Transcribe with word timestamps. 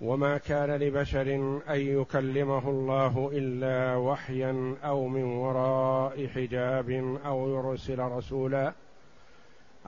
وما 0.00 0.38
كان 0.38 0.70
لبشر 0.70 1.34
أن 1.68 1.80
يكلمه 1.80 2.68
الله 2.68 3.30
إلا 3.32 3.96
وحيا 3.96 4.74
أو 4.84 5.08
من 5.08 5.24
وراء 5.24 6.26
حجاب 6.26 7.18
أو 7.26 7.48
يرسل 7.48 7.98
رسولا 7.98 8.72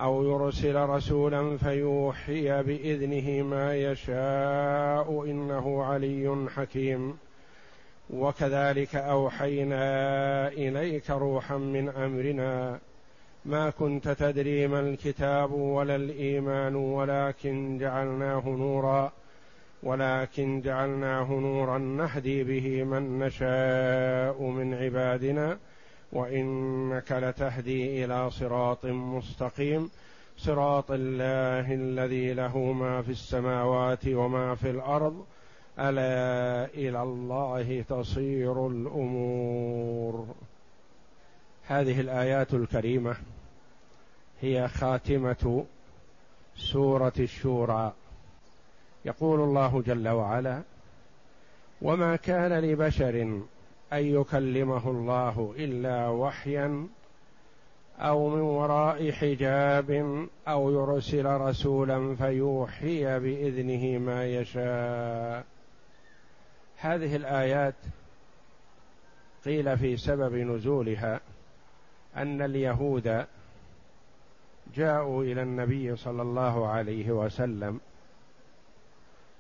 أو 0.01 0.25
يرسل 0.25 0.77
رسولا 0.77 1.57
فيوحي 1.57 2.63
بإذنه 2.63 3.43
ما 3.43 3.77
يشاء 3.77 5.25
إنه 5.25 5.85
علي 5.85 6.47
حكيم. 6.57 7.19
وكذلك 8.11 8.97
أوحينا 8.97 10.49
إليك 10.49 11.11
روحا 11.11 11.57
من 11.57 11.89
أمرنا. 11.89 12.79
ما 13.45 13.71
كنت 13.71 14.09
تدري 14.09 14.67
ما 14.67 14.81
الكتاب 14.81 15.53
ولا 15.53 15.97
الإيمان 15.97 16.77
ولكن 16.77 17.79
جعلناه 17.79 18.49
نورا. 18.49 19.13
ولكن 19.83 20.61
جعلناه 20.61 21.33
نورا 21.33 21.79
نهدي 21.79 22.45
به 22.45 22.85
من 22.85 23.19
نشاء 23.19 24.43
من 24.43 24.75
عبادنا 24.75 25.59
وإنك 26.13 27.13
لتهدي 27.13 28.05
إلى 28.05 28.31
صراط 28.31 28.87
مستقيم. 28.87 29.91
صراط 30.37 30.91
الله 30.91 31.75
الذي 31.75 32.35
له 32.35 32.59
ما 32.59 33.03
في 33.03 33.11
السماوات 33.11 34.07
وما 34.07 34.55
في 34.55 34.71
الأرض. 34.71 35.25
ألا 35.79 36.65
إلى 36.75 37.03
الله 37.03 37.85
تصير 37.89 38.67
الأمور. 38.67 40.27
هذه 41.67 42.01
الآيات 42.01 42.55
الكريمة 42.55 43.17
هي 44.41 44.69
خاتمة 44.69 45.65
سورة 46.57 47.13
الشورى. 47.19 47.93
يقول 49.07 49.41
الله 49.41 49.83
جل 49.87 50.09
وعلا 50.09 50.63
وما 51.83 52.17
كان 52.17 52.53
لبشر 52.53 53.41
أن 53.93 54.05
يكلمه 54.21 54.91
الله 54.91 55.55
إلا 55.59 56.09
وحيا 56.09 56.87
أو 57.99 58.29
من 58.29 58.41
وراء 58.41 59.13
حجاب 59.13 59.91
أو 60.49 60.71
يرسل 60.71 61.27
رسولا 61.27 62.17
فيوحي 62.17 63.19
بإذنه 63.19 63.99
ما 63.99 64.27
يشاء. 64.27 65.45
هذه 66.77 67.17
الآيات 67.17 67.75
قيل 69.45 69.79
في 69.79 69.97
سبب 69.97 70.35
نزولها 70.35 71.21
أن 72.17 72.43
اليهود 72.43 73.27
جاءوا 74.75 75.25
إلى 75.25 75.43
النبي 75.43 75.97
صلى 75.97 76.23
الله 76.23 76.69
عليه 76.69 77.11
وسلم 77.11 77.81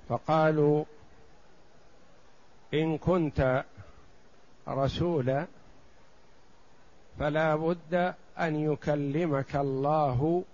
فقالوا 0.08 0.84
إن 2.74 2.98
كنت 2.98 3.64
رسولا 4.68 5.46
فلا 7.18 7.56
بد 7.56 8.14
أن 8.38 8.72
يكلمك 8.72 9.56
الله 9.56 10.44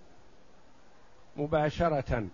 مباشرة. 1.37 2.27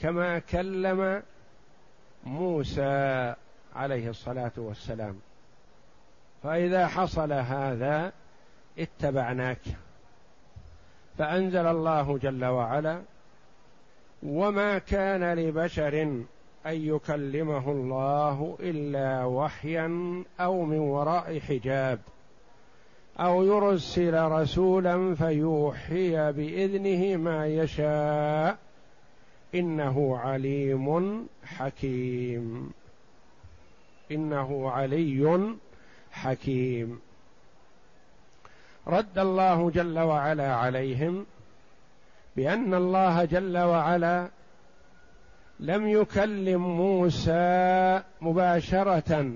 كما 0.00 0.38
كلم 0.38 1.22
موسى 2.24 3.34
عليه 3.74 4.10
الصلاة 4.10 4.52
والسلام. 4.56 5.20
فإذا 6.42 6.86
حصل 6.86 7.32
هذا 7.32 8.12
اتبعناك. 8.78 9.60
فأنزل 11.18 11.66
الله 11.66 12.18
جل 12.18 12.44
وعلا 12.44 13.02
وما 14.22 14.78
كان 14.78 15.34
لبشر 15.34 16.02
أن 16.66 16.86
يكلمه 16.86 17.70
الله 17.70 18.56
إلا 18.60 19.24
وحيا 19.24 20.22
أو 20.40 20.64
من 20.64 20.78
وراء 20.78 21.38
حجاب 21.38 21.98
أو 23.20 23.44
يرسل 23.44 24.22
رسولا 24.22 25.14
فيوحي 25.14 26.32
بإذنه 26.32 27.16
ما 27.16 27.46
يشاء 27.46 28.58
إنه 29.54 30.18
عليم 30.18 31.26
حكيم. 31.44 32.70
إنه 34.12 34.70
علي 34.70 35.54
حكيم. 36.12 37.00
رد 38.86 39.18
الله 39.18 39.70
جل 39.70 39.98
وعلا 39.98 40.54
عليهم 40.54 41.26
بأن 42.36 42.74
الله 42.74 43.24
جل 43.24 43.58
وعلا 43.58 44.28
لم 45.60 45.88
يكلم 45.88 46.76
موسى 46.76 48.02
مباشرة 48.20 49.32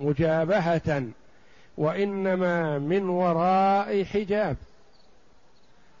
مجابهة 0.00 1.04
وإنما 1.76 2.78
من 2.78 3.08
وراء 3.08 4.04
حجاب. 4.04 4.56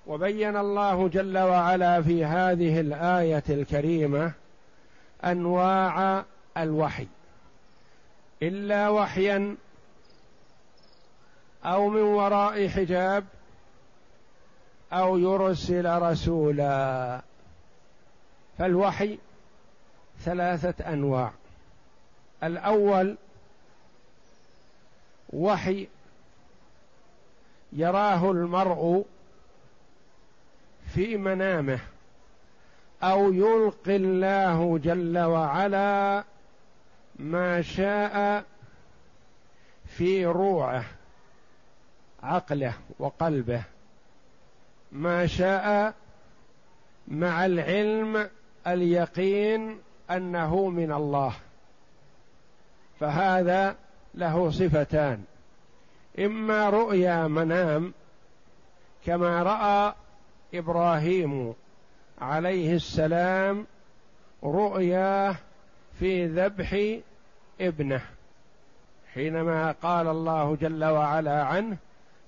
وبين 0.06 0.56
الله 0.56 1.08
جل 1.08 1.38
وعلا 1.38 2.02
في 2.02 2.24
هذه 2.24 2.80
الآية 2.80 3.42
الكريمة 3.48 4.32
أنواع 5.24 6.24
الوحي 6.56 7.06
إلا 8.42 8.88
وحيا 8.88 9.56
أو 11.64 11.88
من 11.88 12.02
وراء 12.02 12.68
حجاب 12.68 13.24
أو 14.94 15.18
يرسل 15.18 16.02
رسولا. 16.02 17.20
فالوحي 18.58 19.18
ثلاثة 20.20 20.92
أنواع. 20.92 21.32
الأول 22.44 23.16
وحي 25.32 25.88
يراه 27.72 28.30
المرء 28.30 29.04
في 30.94 31.16
منامه 31.16 31.78
أو 33.02 33.32
يلقي 33.32 33.96
الله 33.96 34.78
جل 34.78 35.18
وعلا 35.18 36.24
ما 37.16 37.62
شاء 37.62 38.44
في 39.86 40.26
روعه 40.26 40.84
عقله 42.22 42.74
وقلبه. 42.98 43.73
ما 44.94 45.26
شاء 45.26 45.94
مع 47.08 47.46
العلم 47.46 48.28
اليقين 48.66 49.78
أنه 50.10 50.68
من 50.68 50.92
الله. 50.92 51.34
فهذا 53.00 53.76
له 54.14 54.50
صفتان. 54.50 55.24
إما 56.18 56.70
رؤيا 56.70 57.26
منام 57.28 57.94
كما 59.06 59.42
رأى 59.42 59.94
إبراهيم 60.54 61.54
عليه 62.20 62.74
السلام 62.74 63.66
رؤياه 64.44 65.36
في 65.98 66.26
ذبح 66.26 67.00
ابنه. 67.60 68.02
حينما 69.14 69.72
قال 69.72 70.08
الله 70.08 70.56
جل 70.56 70.84
وعلا 70.84 71.44
عنه 71.44 71.76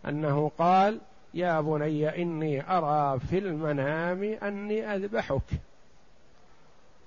أنه 0.09 0.51
قال 0.59 1.01
يا 1.35 1.61
بني 1.61 2.23
إني 2.23 2.71
أرى 2.71 3.21
في 3.21 3.39
المنام 3.39 4.23
أني 4.43 4.95
أذبحك. 4.95 5.43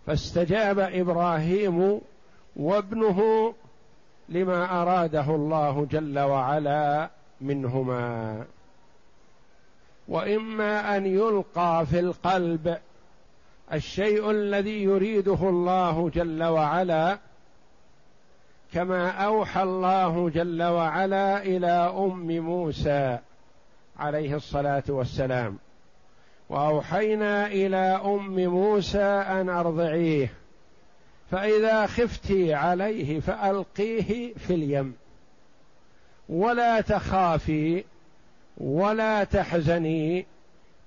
فاستجاب 0.07 0.79
إبراهيم 0.79 2.01
وابنه 2.55 3.53
لما 4.29 4.81
أراده 4.81 5.35
الله 5.35 5.87
جل 5.91 6.19
وعلا 6.19 7.09
منهما. 7.41 8.45
وإما 10.07 10.97
أن 10.97 11.05
يلقى 11.05 11.85
في 11.85 11.99
القلب 11.99 12.77
الشيء 13.73 14.31
الذي 14.31 14.83
يريده 14.83 15.49
الله 15.49 16.09
جل 16.09 16.43
وعلا 16.43 17.17
كما 18.73 19.09
أوحى 19.09 19.63
الله 19.63 20.29
جل 20.29 20.63
وعلا 20.63 21.41
إلى 21.43 21.71
أم 21.97 22.39
موسى 22.39 23.19
عليه 23.99 24.35
الصلاة 24.35 24.83
والسلام. 24.89 25.57
وأوحينا 26.49 27.47
إلى 27.47 28.01
أم 28.05 28.39
موسى 28.39 29.03
أن 29.03 29.49
أرضعيه 29.49 30.33
فإذا 31.31 31.85
خفت 31.85 32.31
عليه 32.49 33.19
فألقيه 33.19 34.33
في 34.33 34.53
اليم. 34.53 34.95
ولا 36.29 36.81
تخافي 36.81 37.83
ولا 38.57 39.23
تحزني 39.23 40.25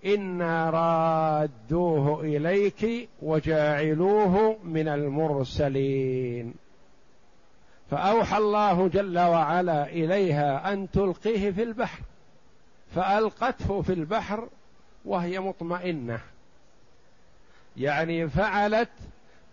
إنا 0.06 0.70
رادوه 0.70 2.20
إليك 2.20 3.08
وجاعلوه 3.22 4.56
من 4.64 4.88
المرسلين. 4.88 6.54
فأوحى 7.90 8.38
الله 8.38 8.88
جل 8.88 9.18
وعلا 9.18 9.88
إليها 9.88 10.72
أن 10.72 10.90
تلقيه 10.90 11.50
في 11.50 11.62
البحر. 11.62 12.00
فألقته 12.94 13.82
في 13.82 13.92
البحر 13.92 14.48
وهي 15.04 15.40
مطمئنة. 15.40 16.20
يعني 17.76 18.28
فعلت 18.28 18.90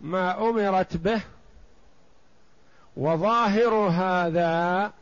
ما 0.00 0.48
أمرت 0.48 0.96
به 0.96 1.22
وظاهر 2.96 3.74
هذا 3.74 4.92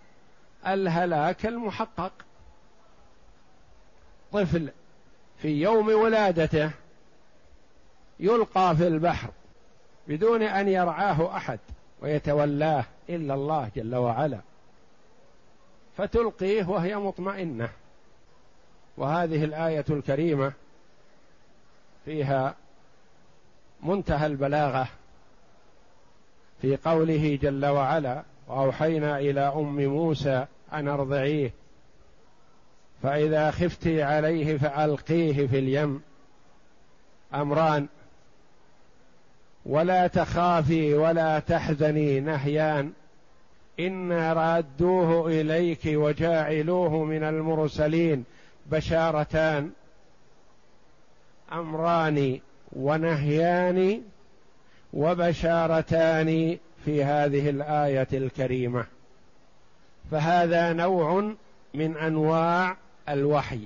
الهلاك 0.67 1.47
المحقق. 1.47 2.13
طفل 4.33 4.71
في 5.39 5.49
يوم 5.49 5.89
ولادته 5.89 6.71
يلقى 8.21 8.77
في 8.77 8.87
البحر 8.87 9.31
بدون 10.09 10.43
أن 10.43 10.69
يرعاه 10.69 11.37
أحد 11.37 11.59
ويتولاه 12.03 12.85
إلا 13.09 13.35
الله 13.35 13.71
جل 13.77 13.95
وعلا 13.95 14.41
فتلقيه 15.97 16.69
وهي 16.69 16.97
مطمئنة. 16.97 17.69
وهذه 18.99 19.45
الآية 19.45 19.85
الكريمة 19.91 20.53
فيها 22.05 22.55
منتهى 23.83 24.27
البلاغة 24.27 24.89
في 26.63 26.77
قوله 26.77 27.39
جل 27.43 27.67
وعلا 27.67 28.23
وأوحينا 28.49 29.19
إلى 29.19 29.41
أم 29.41 29.85
موسى 29.85 30.47
أن 30.73 30.89
أرضعيه 30.89 31.51
فإذا 33.03 33.51
خفت 33.51 33.87
عليه 33.87 34.59
فألقيه 34.59 35.47
في 35.47 35.59
اليم. 35.59 36.03
أمران 37.35 37.87
ولا 39.67 40.07
تخافي 40.07 40.95
ولا 40.95 41.39
تحزني 41.39 42.21
نهيان. 42.21 42.93
إنا 43.81 44.33
رادوه 44.33 45.27
إليك 45.27 45.81
وجاعلوه 45.87 47.05
من 47.05 47.25
المرسلين. 47.25 48.25
بشارتان 48.71 49.71
أمران 51.53 52.41
ونهيان 52.73 54.03
وبشارتان 54.93 56.59
في 56.85 57.05
هذه 57.05 57.51
الآية 57.51 58.09
الكريمة. 58.13 58.87
فهذا 60.11 60.73
نوع 60.73 61.33
من 61.75 61.97
أنواع 61.97 62.77
الوحي. 63.09 63.61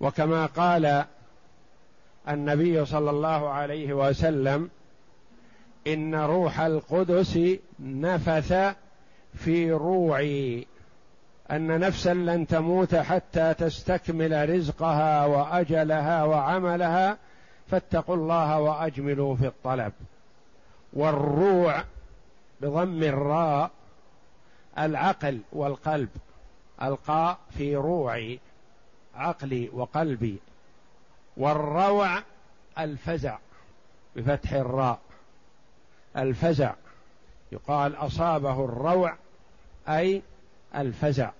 وكما 0.00 0.46
قال 0.46 1.04
النبي 2.28 2.84
صلى 2.84 3.10
الله 3.10 3.48
عليه 3.48 3.92
وسلم 3.92 4.70
إن 5.86 6.14
روح 6.14 6.60
القدس 6.60 7.38
نفث 7.80 8.74
في 9.34 9.72
روعي. 9.72 10.66
أن 11.50 11.80
نفسا 11.80 12.14
لن 12.14 12.46
تموت 12.46 12.94
حتى 12.94 13.54
تستكمل 13.54 14.50
رزقها 14.50 15.26
وأجلها 15.26 16.24
وعملها. 16.24 17.18
فاتقوا 17.70 18.16
الله 18.16 18.60
وأجملوا 18.60 19.36
في 19.36 19.46
الطلب. 19.46 19.92
والروع 20.92 21.84
بضم 22.60 23.02
الراء 23.02 23.70
العقل 24.78 25.40
والقلب. 25.52 26.08
ألقاء 26.82 27.38
في 27.50 27.76
روعي 27.76 28.40
عقلي 29.14 29.70
وقلبي. 29.72 30.38
والروع 31.36 32.22
الفزع 32.78 33.38
بفتح 34.16 34.52
الراء. 34.52 34.98
الفزع 36.16 36.74
يقال 37.52 37.94
أصابه 37.94 38.64
الروع 38.64 39.14
أي 39.88 40.22
الفزع. 40.74 41.30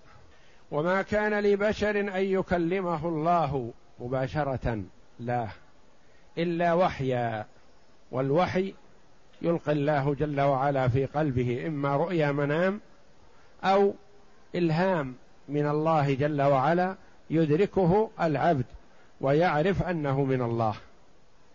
وما 0.70 1.02
كان 1.02 1.40
لبشر 1.40 2.00
أن 2.00 2.22
يكلمه 2.24 3.08
الله 3.08 3.72
مباشرة 4.00 4.82
لا 5.20 5.48
إلا 6.38 6.74
وحيا 6.74 7.46
والوحي 8.10 8.74
يلقي 9.42 9.72
الله 9.72 10.14
جل 10.14 10.40
وعلا 10.40 10.88
في 10.88 11.04
قلبه 11.04 11.66
إما 11.66 11.96
رؤيا 11.96 12.32
منام 12.32 12.80
أو 13.64 13.94
إلهام 14.54 15.14
من 15.48 15.68
الله 15.68 16.14
جل 16.14 16.42
وعلا 16.42 16.96
يدركه 17.30 18.10
العبد 18.20 18.64
ويعرف 19.20 19.82
أنه 19.82 20.24
من 20.24 20.42
الله 20.42 20.74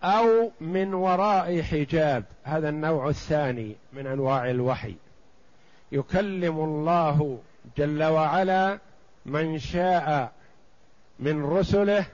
أو 0.04 0.52
من 0.62 0.94
وراء 0.94 1.62
حجاب 1.62 2.24
هذا 2.44 2.70
النوع 2.70 3.10
الثاني 3.10 3.76
من 3.94 4.08
أنواع 4.08 4.50
الوحي. 4.50 4.96
يكلم 5.92 6.60
الله 6.60 7.40
جل 7.78 8.04
وعلا 8.04 8.80
من 9.26 9.60
شاء 9.60 10.32
من 11.20 11.46
رسله 11.46 12.06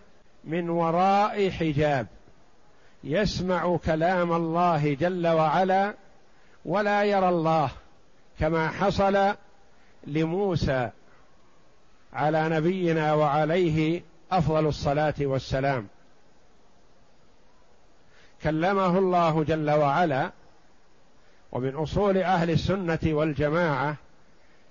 من 0.44 0.70
وراء 0.70 1.50
حجاب. 1.50 2.08
يسمع 3.04 3.78
كلام 3.78 4.32
الله 4.32 4.94
جل 4.94 5.28
وعلا 5.28 5.94
ولا 6.66 7.04
يرى 7.04 7.30
الله 7.30 7.70
كما 8.40 8.70
حصل 8.70 9.36
لموسى 10.08 10.90
على 12.14 12.50
نبينا 12.50 13.14
وعليه 13.14 14.02
أفضل 14.32 14.68
الصلاة 14.68 15.14
والسلام. 15.22 15.88
كلمه 18.44 18.98
الله 18.98 19.44
جل 19.44 19.70
وعلا 19.70 20.32
ومن 21.52 21.76
أصول 21.76 22.18
أهل 22.18 22.50
السنة 22.50 23.00
والجماعة 23.06 23.96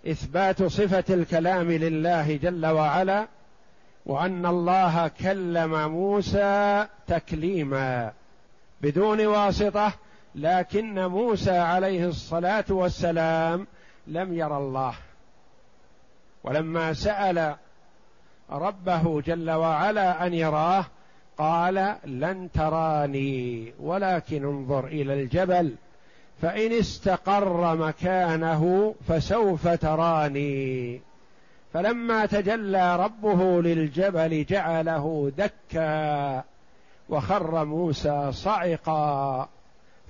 إثبات 0.06 0.62
صفة 0.62 1.14
الكلام 1.14 1.70
لله 1.72 2.36
جل 2.36 2.66
وعلا 2.66 3.28
وأن 4.06 4.46
الله 4.46 5.08
كلم 5.08 5.90
موسى 5.90 6.86
تكليما 7.06 8.12
بدون 8.80 9.26
واسطة 9.26 9.92
لكن 10.34 11.06
موسى 11.06 11.58
عليه 11.58 12.06
الصلاة 12.06 12.64
والسلام 12.70 13.66
لم 14.06 14.34
ير 14.34 14.56
الله. 14.56 14.94
ولما 16.44 16.92
سأل 16.92 17.56
ربه 18.50 19.20
جل 19.20 19.50
وعلا 19.50 20.26
أن 20.26 20.34
يراه 20.34 20.84
قال 21.38 21.96
لن 22.04 22.48
تراني 22.54 23.72
ولكن 23.80 24.44
انظر 24.44 24.86
إلى 24.86 25.14
الجبل 25.22 25.74
فإن 26.42 26.72
استقر 26.72 27.76
مكانه 27.76 28.94
فسوف 29.08 29.68
تراني. 29.68 31.00
فلما 31.72 32.26
تجلى 32.26 32.96
ربه 32.96 33.62
للجبل 33.62 34.44
جعله 34.44 35.32
دكا 35.38 36.42
وخر 37.08 37.64
موسى 37.64 38.32
صعقا. 38.32 39.48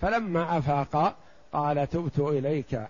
فلما 0.01 0.59
أفاق 0.59 1.15
قال 1.53 1.89
تبت 1.91 2.19
إليك. 2.19 2.81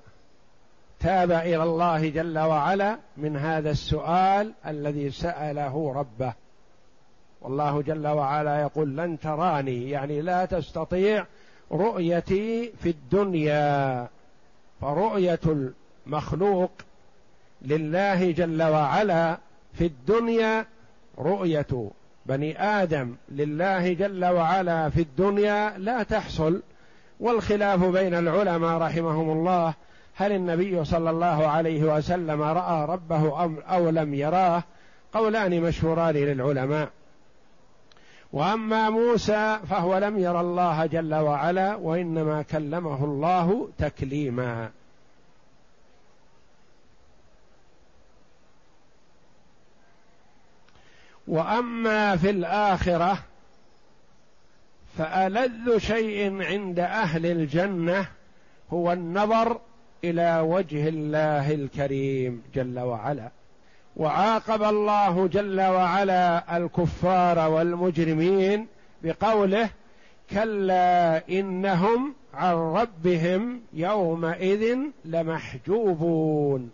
تاب 1.00 1.30
إلى 1.30 1.62
الله 1.62 2.08
جل 2.08 2.38
وعلا 2.38 2.98
من 3.16 3.36
هذا 3.36 3.70
السؤال 3.70 4.52
الذي 4.66 5.10
سأله 5.10 5.92
ربه. 5.96 6.32
والله 7.40 7.82
جل 7.82 8.06
وعلا 8.06 8.60
يقول 8.60 8.96
لن 8.96 9.18
تراني 9.18 9.90
يعني 9.90 10.20
لا 10.20 10.44
تستطيع 10.44 11.26
رؤيتي 11.72 12.72
في 12.82 12.90
الدنيا 12.90 14.08
فرؤية 14.80 15.40
المخلوق 16.06 16.70
لله 17.62 18.30
جل 18.30 18.62
وعلا 18.62 19.38
في 19.74 19.86
الدنيا 19.86 20.66
رؤية 21.18 21.90
بني 22.26 22.62
آدم 22.62 23.14
لله 23.28 23.92
جل 23.92 24.24
وعلا 24.24 24.90
في 24.90 25.00
الدنيا 25.00 25.78
لا 25.78 26.02
تحصل. 26.02 26.62
والخلاف 27.20 27.84
بين 27.84 28.14
العلماء 28.14 28.78
رحمهم 28.78 29.30
الله 29.30 29.74
هل 30.16 30.32
النبي 30.32 30.84
صلى 30.84 31.10
الله 31.10 31.46
عليه 31.46 31.96
وسلم 31.96 32.42
رأى 32.42 32.86
ربه 32.86 33.50
أو 33.68 33.88
لم 33.90 34.14
يراه؟ 34.14 34.62
قولان 35.12 35.60
مشهوران 35.60 36.14
للعلماء. 36.14 36.88
واما 38.32 38.90
موسى 38.90 39.58
فهو 39.70 39.98
لم 39.98 40.18
ير 40.18 40.40
الله 40.40 40.86
جل 40.86 41.14
وعلا 41.14 41.74
وانما 41.74 42.42
كلمه 42.42 43.04
الله 43.04 43.68
تكليما. 43.78 44.70
واما 51.28 52.16
في 52.16 52.30
الاخره 52.30 53.18
فألذ 54.98 55.78
شيء 55.78 56.42
عند 56.42 56.78
أهل 56.78 57.26
الجنة 57.26 58.08
هو 58.72 58.92
النظر 58.92 59.60
إلى 60.04 60.40
وجه 60.40 60.88
الله 60.88 61.54
الكريم 61.54 62.42
جل 62.54 62.78
وعلا. 62.78 63.37
وعاقب 63.98 64.62
الله 64.62 65.26
جل 65.26 65.60
وعلا 65.60 66.56
الكفار 66.56 67.50
والمجرمين 67.50 68.66
بقوله 69.02 69.70
كلا 70.30 71.22
إنهم 71.28 72.14
عن 72.34 72.54
ربهم 72.54 73.60
يومئذ 73.72 74.78
لمحجوبون. 75.04 76.70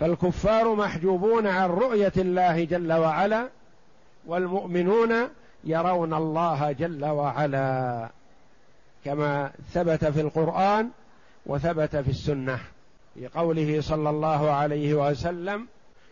فالكفار 0.00 0.74
محجوبون 0.74 1.46
عن 1.46 1.70
رؤية 1.70 2.12
الله 2.16 2.64
جل 2.64 2.92
وعلا 2.92 3.48
والمؤمنون 4.26 5.14
يرون 5.64 6.14
الله 6.14 6.72
جل 6.72 7.04
وعلا 7.04 8.08
كما 9.04 9.50
ثبت 9.72 10.04
في 10.04 10.20
القرآن 10.20 10.90
وثبت 11.46 11.96
في 11.96 12.10
السنة 12.10 12.58
في 13.14 13.26
قوله 13.26 13.80
صلى 13.80 14.10
الله 14.10 14.50
عليه 14.50 14.94
وسلم 14.94 15.66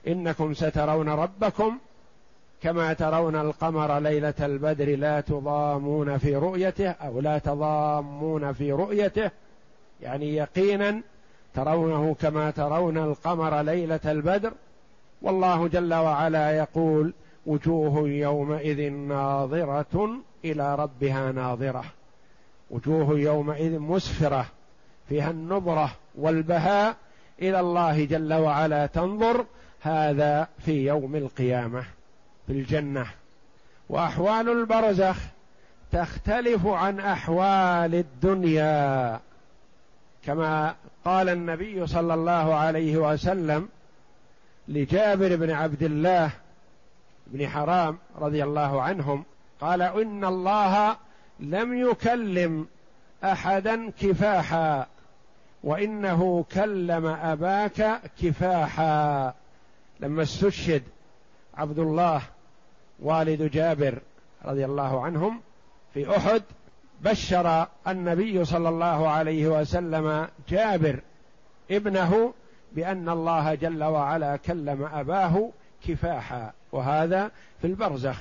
إنكم 0.06 0.54
سترون 0.54 1.08
ربكم 1.08 1.78
كما 2.62 2.92
ترون 2.92 3.36
القمر 3.36 3.98
ليلة 3.98 4.34
البدر 4.40 4.96
لا 4.96 5.20
تضامون 5.20 6.18
في 6.18 6.36
رؤيته 6.36 6.90
أو 6.90 7.20
لا 7.20 7.38
تضامون 7.38 8.52
في 8.52 8.72
رؤيته. 8.72 9.30
يعني 10.00 10.36
يقينا 10.36 11.02
ترونه 11.54 12.14
كما 12.14 12.50
ترون 12.50 12.98
القمر 12.98 13.62
ليلة 13.62 14.00
البدر. 14.04 14.52
والله 15.22 15.68
جل 15.68 15.94
وعلا 15.94 16.50
يقول 16.50 17.12
وجوه 17.46 18.08
يومئذ 18.08 18.92
ناظرة 18.92 20.10
إلى 20.44 20.75
ربها 20.75 21.32
ناظرة. 21.32 21.84
وجوه 22.70 23.18
يومئذ 23.18 23.78
مسفرة 23.78 24.46
فيها 25.08 25.30
النظرة 25.30 25.90
والبهاء 26.14 26.96
إلى 27.42 27.60
الله 27.60 28.04
جل 28.04 28.34
وعلا 28.34 28.86
تنظر 28.86 29.44
هذا 29.80 30.49
في 30.59 30.87
يوم 30.87 31.16
القيامة 31.16 31.85
في 32.47 32.52
الجنة. 32.52 33.06
وأحوال 33.88 34.49
البرزخ 34.49 35.16
تختلف 35.92 36.66
عن 36.66 37.00
أحوال 37.00 37.95
الدنيا. 37.95 39.21
كما 40.25 40.75
قال 41.04 41.28
النبي 41.28 41.87
صلى 41.87 42.14
الله 42.14 42.54
عليه 42.54 42.97
وسلم 42.97 43.68
لجابر 44.68 45.37
بن 45.37 45.50
عبد 45.50 45.83
الله 45.83 46.30
بن 47.26 47.49
حرام 47.49 47.99
رضي 48.18 48.45
الله 48.45 48.83
عنهم 48.83 49.25
قال 49.61 49.83
إن 49.83 50.25
الله 50.25 50.97
لم 51.40 51.90
يكلم 51.90 52.66
أحدا 53.25 53.90
كفاحا 53.90 54.87
وإنه 55.64 56.45
كلم 56.54 57.06
أباك 57.06 58.00
كفاحا. 58.23 59.35
لما 60.00 60.23
استشهد 60.23 60.83
عبد 61.55 61.79
الله 61.79 62.23
والد 63.03 63.43
جابر 63.43 63.99
رضي 64.45 64.65
الله 64.65 65.05
عنهم 65.05 65.41
في 65.95 66.17
أحد 66.17 66.43
بشر 67.00 67.67
النبي 67.88 68.45
صلى 68.45 68.69
الله 68.69 69.09
عليه 69.09 69.47
وسلم 69.47 70.29
جابر 70.49 71.00
ابنه 71.71 72.35
بأن 72.73 73.09
الله 73.09 73.55
جل 73.55 73.85
وعلا 73.85 74.37
كلم 74.37 74.88
أباه 74.93 75.50
كفاحا 75.88 76.53
وهذا 76.73 77.31
في 77.61 77.67
البرزخ. 77.67 78.21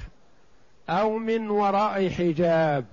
أو 0.90 1.18
من 1.18 1.50
وراء 1.50 2.10
حجاب 2.10 2.86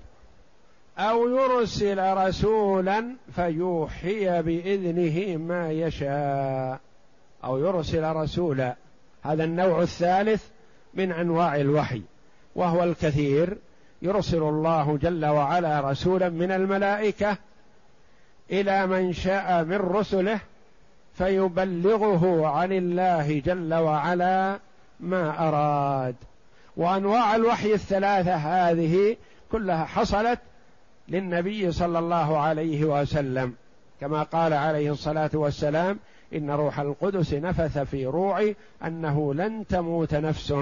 أو 0.98 1.28
يرسل 1.28 2.16
رسولا 2.16 3.16
فيوحي 3.34 4.42
بإذنه 4.42 5.36
ما 5.36 5.70
يشاء. 5.70 6.80
أو 7.44 7.58
يرسل 7.58 8.04
رسولا. 8.16 8.76
هذا 9.22 9.44
النوع 9.44 9.82
الثالث 9.82 10.44
من 10.94 11.12
أنواع 11.12 11.56
الوحي 11.56 12.02
وهو 12.54 12.84
الكثير 12.84 13.58
يرسل 14.02 14.42
الله 14.42 14.98
جل 15.02 15.26
وعلا 15.26 15.80
رسولا 15.80 16.28
من 16.28 16.52
الملائكة 16.52 17.36
إلى 18.50 18.86
من 18.86 19.12
شاء 19.12 19.64
من 19.64 19.76
رسله 19.76 20.40
فيبلغه 21.14 22.46
عن 22.46 22.72
الله 22.72 23.40
جل 23.40 23.74
وعلا 23.74 24.58
ما 25.00 25.48
أراد. 25.48 26.14
وأنواع 26.76 27.36
الوحي 27.36 27.72
الثلاثة 27.72 28.34
هذه 28.34 29.16
كلها 29.52 29.84
حصلت 29.84 30.38
للنبي 31.08 31.72
صلى 31.72 31.98
الله 31.98 32.38
عليه 32.38 32.84
وسلم 32.84 33.54
كما 34.00 34.22
قال 34.22 34.52
عليه 34.52 34.92
الصلاة 34.92 35.30
والسلام 35.34 35.98
إن 36.34 36.50
روح 36.50 36.80
القدس 36.80 37.34
نفث 37.34 37.78
في 37.78 38.06
روعي 38.06 38.56
أنه 38.84 39.34
لن 39.34 39.66
تموت 39.66 40.14
نفس 40.14 40.54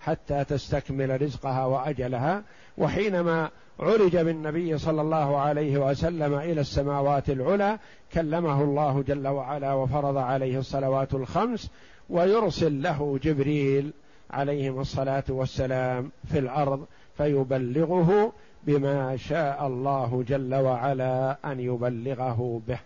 حتى 0.00 0.44
تستكمل 0.44 1.22
رزقها 1.22 1.64
وأجلها. 1.64 2.42
وحينما 2.78 3.50
عرج 3.80 4.16
بالنبي 4.16 4.78
صلى 4.78 5.00
الله 5.00 5.38
عليه 5.38 5.78
وسلم 5.78 6.34
إلى 6.34 6.60
السماوات 6.60 7.30
العلى 7.30 7.78
كلمه 8.12 8.62
الله 8.62 9.02
جل 9.02 9.28
وعلا 9.28 9.72
وفرض 9.72 10.16
عليه 10.16 10.58
الصلوات 10.58 11.14
الخمس 11.14 11.70
ويرسل 12.10 12.82
له 12.82 13.18
جبريل 13.22 13.92
عليهم 14.30 14.80
الصلاة 14.80 15.24
والسلام 15.28 16.10
في 16.24 16.38
الأرض 16.38 16.86
فيبلغه 17.16 18.32
بما 18.66 19.16
شاء 19.16 19.66
الله 19.66 20.24
جل 20.28 20.54
وعلا 20.54 21.38
أن 21.44 21.60
يبلغه 21.60 22.60
به. 22.68 22.78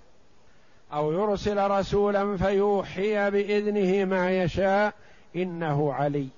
أو 0.92 1.12
يرسل 1.12 1.70
رسولا 1.70 2.36
فيوحي 2.36 3.30
بإذنه 3.30 4.04
ما 4.04 4.30
يشاء 4.30 4.94
إنه 5.36 5.92
علي. 5.92 6.28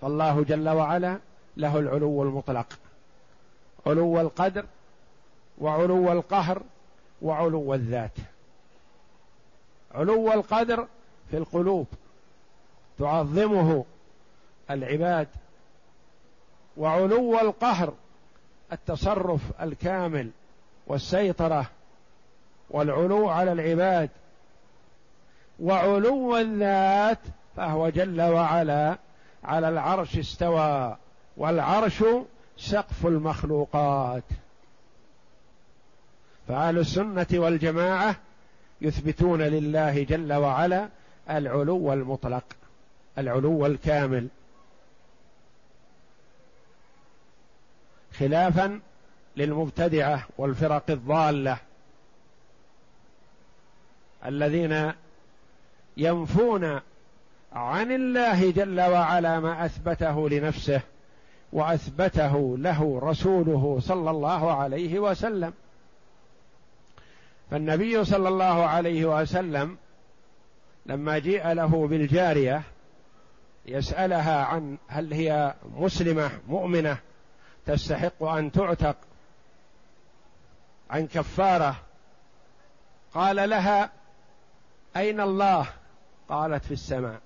فالله 0.00 0.44
جل 0.44 0.68
وعلا 0.68 1.18
له 1.56 1.78
العلو 1.78 2.22
المطلق. 2.22 2.66
علو 3.86 4.20
القدر 4.20 4.66
وعلو 5.58 6.12
القهر 6.12 6.62
وعلو 7.22 7.74
الذات. 7.74 8.16
علو 9.94 10.32
القدر 10.32 10.86
في 11.30 11.36
القلوب. 11.36 11.86
تعظمه 12.98 13.84
العباد. 14.70 15.28
وعلو 16.76 17.40
القهر 17.40 17.94
التصرف 18.72 19.40
الكامل 19.62 20.30
والسيطرة 20.86 21.66
والعلو 22.70 23.28
على 23.28 23.52
العباد. 23.52 24.10
وعلو 25.60 26.36
الذات 26.36 27.18
فهو 27.56 27.88
جل 27.88 28.22
وعلا 28.22 28.98
على 29.44 29.68
العرش 29.68 30.18
استوى 30.18 30.96
والعرش 31.36 32.04
سقف 32.56 33.06
المخلوقات. 33.06 34.24
فاهل 36.48 36.78
السنة 36.78 37.26
والجماعة 37.32 38.16
يثبتون 38.80 39.42
لله 39.42 40.02
جل 40.02 40.32
وعلا 40.32 40.88
العلو 41.30 41.92
المطلق 41.92 42.44
العلو 43.18 43.66
الكامل. 43.66 44.28
خلافا 48.18 48.80
للمبتدعة 49.36 50.26
والفرق 50.38 50.90
الضالة. 50.90 51.58
الذين 54.26 54.92
ينفون 55.96 56.80
عن 57.52 57.92
الله 57.92 58.50
جل 58.50 58.80
وعلا 58.80 59.40
ما 59.40 59.64
أثبته 59.64 60.28
لنفسه 60.28 60.80
وأثبته 61.52 62.58
له 62.58 63.00
رسوله 63.02 63.78
صلى 63.80 64.10
الله 64.10 64.52
عليه 64.52 64.98
وسلم. 64.98 65.52
فالنبي 67.50 68.04
صلى 68.04 68.28
الله 68.28 68.66
عليه 68.66 69.20
وسلم 69.20 69.76
لما 70.86 71.18
جيء 71.18 71.52
له 71.52 71.86
بالجارية 71.86 72.62
يسألها 73.66 74.44
عن 74.44 74.78
هل 74.88 75.12
هي 75.12 75.54
مسلمة 75.76 76.30
مؤمنة 76.48 76.98
تستحق 77.66 78.22
أن 78.22 78.52
تعتق 78.52 78.96
عن 80.90 81.06
كفارة. 81.06 81.76
قال 83.14 83.50
لها 83.50 83.90
أين 84.96 85.20
الله؟ 85.20 85.66
قالت 86.28 86.64
في 86.64 86.72
السماء. 86.72 87.20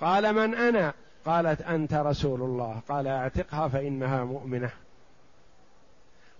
قال 0.00 0.32
من 0.32 0.54
أنا؟ 0.54 0.94
قالت 1.24 1.62
أنت 1.62 1.94
رسول 1.94 2.42
الله. 2.42 2.80
قال 2.88 3.06
أعتقها 3.06 3.68
فإنها 3.68 4.24
مؤمنة. 4.24 4.70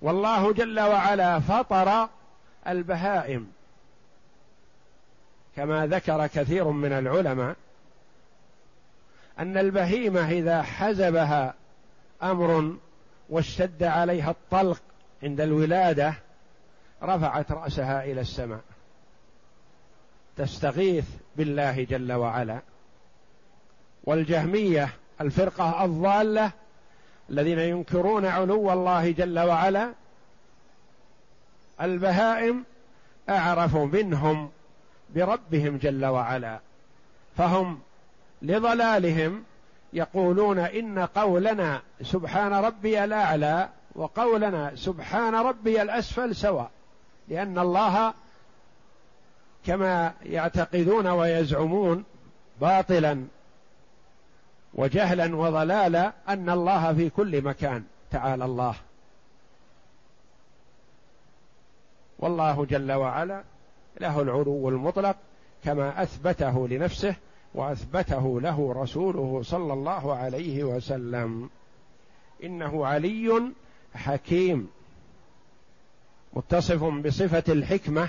والله 0.02 0.52
جل 0.52 0.80
وعلا 0.80 1.40
فطر 1.40 2.08
البهائم. 2.68 3.52
كما 5.56 5.86
ذكر 5.86 6.26
كثير 6.26 6.68
من 6.68 6.92
العلماء 6.92 7.56
أن 9.38 9.58
البهيمة 9.58 10.30
إذا 10.30 10.62
حزبها 10.62 11.54
أمر 12.22 12.76
واشتد 13.28 13.82
عليها 13.82 14.30
الطلق 14.30 14.80
عند 15.22 15.40
الولادة 15.40 16.14
رفعت 17.02 17.52
رأسها 17.52 18.04
إلى 18.04 18.20
السماء. 18.20 18.60
تستغيث 20.36 21.04
بالله 21.36 21.84
جل 21.84 22.12
وعلا. 22.12 22.60
والجهمية 24.04 24.88
الفرقة 25.20 25.84
الضالة 25.84 26.50
الذين 27.30 27.58
ينكرون 27.58 28.26
علو 28.26 28.72
الله 28.72 29.10
جل 29.10 29.38
وعلا 29.38 29.92
البهائم 31.80 32.64
أعرف 33.28 33.76
منهم 33.76 34.50
بربهم 35.14 35.76
جل 35.76 36.04
وعلا. 36.04 36.60
فهم 37.36 37.80
لضلالهم 38.42 39.44
يقولون 39.92 40.58
إن 40.58 40.98
قولنا 40.98 41.82
سبحان 42.02 42.52
ربي 42.52 43.04
الأعلى 43.04 43.68
وقولنا 43.94 44.72
سبحان 44.74 45.34
ربي 45.34 45.82
الأسفل 45.82 46.36
سواء 46.36 46.70
لأن 47.28 47.58
الله 47.58 48.14
كما 49.66 50.14
يعتقدون 50.22 51.06
ويزعمون 51.06 52.04
باطلا 52.60 53.24
وجهلا 54.74 55.36
وضلالا 55.36 56.12
أن 56.28 56.50
الله 56.50 56.94
في 56.94 57.10
كل 57.10 57.42
مكان 57.42 57.84
تعالى 58.10 58.44
الله. 58.44 58.74
والله 62.18 62.64
جل 62.64 62.92
وعلا 62.92 63.44
له 64.00 64.20
العلو 64.22 64.68
المطلق 64.68 65.16
كما 65.64 66.02
أثبته 66.02 66.68
لنفسه 66.68 67.14
وأثبته 67.54 68.40
له 68.40 68.72
رسوله 68.76 69.42
صلى 69.44 69.72
الله 69.72 70.14
عليه 70.14 70.64
وسلم. 70.64 71.50
إنه 72.44 72.86
علي 72.86 73.42
حكيم 73.94 74.68
متصف 76.32 76.84
بصفة 76.84 77.52
الحكمة 77.52 78.08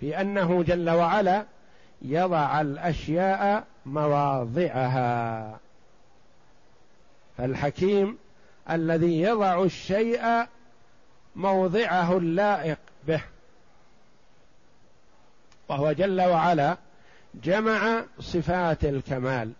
في 0.00 0.20
أنه 0.20 0.62
جل 0.62 0.90
وعلا 0.90 1.44
يضع 2.02 2.60
الأشياء 2.60 3.64
مواضعها. 3.86 5.58
فالحكيم 7.38 8.18
الذي 8.70 9.20
يضع 9.20 9.62
الشيء 9.62 10.46
موضعه 11.36 12.16
اللائق 12.16 12.78
به. 13.06 13.22
وهو 15.68 15.92
جل 15.92 16.20
وعلا 16.20 16.76
جمع 17.34 18.04
صفات 18.20 18.84
الكمال. 18.84 19.52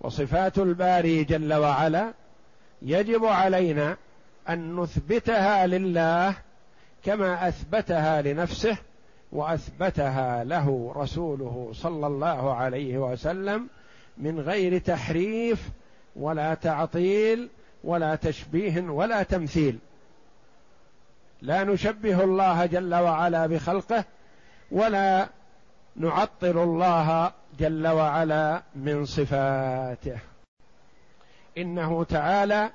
وصفات 0.00 0.58
الباري 0.58 1.24
جل 1.24 1.54
وعلا 1.54 2.12
يجب 2.82 3.24
علينا 3.24 3.96
أن 4.48 4.76
نثبتها 4.76 5.66
لله 5.66 6.34
كما 7.04 7.48
أثبتها 7.48 8.22
لنفسه 8.22 8.76
وأثبتها 9.32 10.44
له 10.44 10.92
رسوله 10.96 11.70
صلى 11.72 12.06
الله 12.06 12.54
عليه 12.54 12.98
وسلم 12.98 13.68
من 14.18 14.40
غير 14.40 14.78
تحريف 14.78 15.68
ولا 16.16 16.54
تعطيل 16.54 17.48
ولا 17.84 18.14
تشبيه 18.14 18.80
ولا 18.80 19.22
تمثيل. 19.22 19.78
لا 21.42 21.64
نشبه 21.64 22.24
الله 22.24 22.66
جل 22.66 22.94
وعلا 22.94 23.46
بخلقه 23.46 24.04
ولا 24.70 25.28
نعطل 25.96 26.58
الله 26.58 27.32
جل 27.58 27.86
وعلا 27.86 28.62
من 28.74 29.04
صفاته. 29.04 30.18
إنه 31.58 32.04
تعالى 32.04 32.70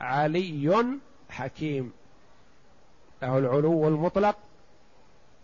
علي 0.00 0.98
حكيم. 1.30 1.92
له 3.22 3.38
العلو 3.38 3.88
المطلق 3.88 4.36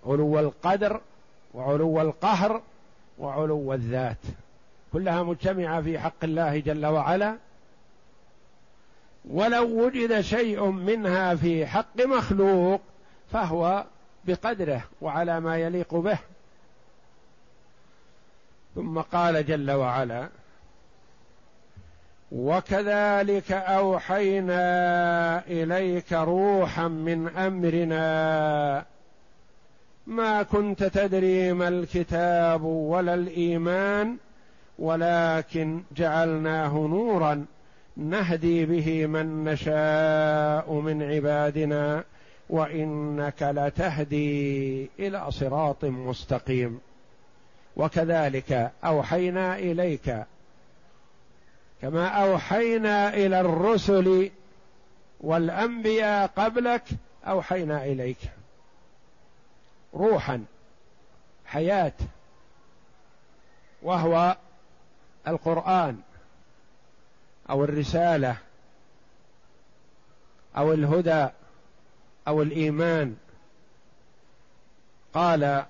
علو 0.06 0.38
القدر 0.38 1.00
وعلو 1.54 2.00
القهر 2.00 2.62
وعلو 3.18 3.72
الذات 3.74 4.18
كلها 4.92 5.22
مجتمعة 5.22 5.82
في 5.82 5.98
حق 5.98 6.24
الله 6.24 6.58
جل 6.58 6.86
وعلا. 6.86 7.36
ولو 9.30 9.84
وجد 9.84 10.20
شيء 10.20 10.64
منها 10.64 11.34
في 11.34 11.66
حق 11.66 12.00
مخلوق 12.00 12.80
فهو 13.32 13.84
بقدره 14.24 14.84
وعلى 15.00 15.40
ما 15.40 15.58
يليق 15.58 15.94
به. 15.94 16.18
ثم 18.74 19.00
قال 19.00 19.46
جل 19.46 19.70
وعلا 19.70 20.28
وكذلك 22.32 23.52
أوحينا 23.52 24.62
إليك 25.46 26.12
روحا 26.12 26.88
من 26.88 27.28
أمرنا 27.28 28.84
ما 30.06 30.42
كنت 30.42 30.84
تدري 30.84 31.52
ما 31.52 31.68
الكتاب 31.68 32.62
ولا 32.64 33.14
الإيمان 33.14 34.16
ولكن 34.78 35.82
جعلناه 35.96 36.72
نورا 36.72 37.44
نهدي 37.96 38.66
به 38.66 39.06
من 39.06 39.44
نشاء 39.44 40.72
من 40.72 41.02
عبادنا 41.02 42.04
وإنك 42.50 43.42
لتهدي 43.42 44.90
إلى 44.98 45.30
صراط 45.30 45.84
مستقيم. 45.84 46.80
وكذلك 47.76 48.72
أوحينا 48.84 49.58
إليك 49.58 50.24
كما 51.82 52.08
أوحينا 52.08 53.14
إلى 53.14 53.40
الرسل 53.40 54.30
والأنبياء 55.20 56.26
قبلك 56.36 56.82
أوحينا 57.26 57.84
إليك. 57.84 58.18
روحا 59.94 60.44
حياة 61.46 61.92
وهو 63.82 64.36
القرآن 65.28 66.00
أو 67.50 67.64
الرسالة 67.64 68.36
أو 70.56 70.72
الهدى 70.72 71.28
أو 72.28 72.42
الإيمان. 72.42 73.16
قال 75.14 75.64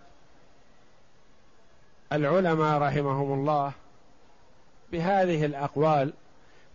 العلماء 2.13 2.79
رحمهم 2.79 3.33
الله 3.33 3.73
بهذه 4.93 5.45
الأقوال 5.45 6.13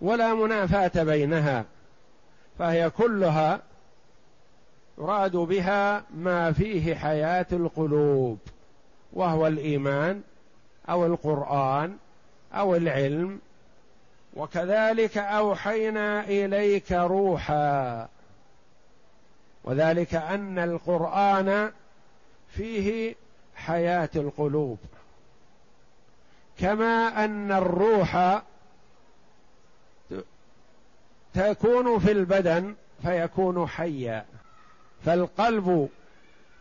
ولا 0.01 0.33
منافاة 0.33 1.03
بينها 1.03 1.65
فهي 2.59 2.89
كلها 2.89 3.61
يراد 4.99 5.35
بها 5.35 6.03
ما 6.15 6.51
فيه 6.51 6.95
حياة 6.95 7.45
القلوب 7.51 8.39
وهو 9.13 9.47
الإيمان 9.47 10.21
أو 10.89 11.05
القرآن 11.05 11.97
أو 12.53 12.75
العلم. 12.75 13.39
وكذلك 14.33 15.17
أوحينا 15.17 16.23
إليك 16.23 16.91
روحا 16.91 18.07
وذلك 19.63 20.15
أن 20.15 20.59
القرآن 20.59 21.71
فيه 22.49 23.15
حياة 23.55 24.09
القلوب. 24.15 24.77
كما 26.59 27.25
أن 27.25 27.51
الروح 27.51 28.41
تكون 31.33 31.99
في 31.99 32.11
البدن 32.11 32.75
فيكون 33.01 33.67
حيا. 33.67 34.25
فالقلب 35.05 35.89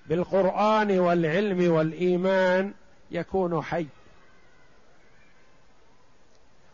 بالقرآن 0.07 0.99
والعلم 0.99 1.73
والإيمان 1.73 2.73
يكون 3.11 3.63
حي. 3.63 3.87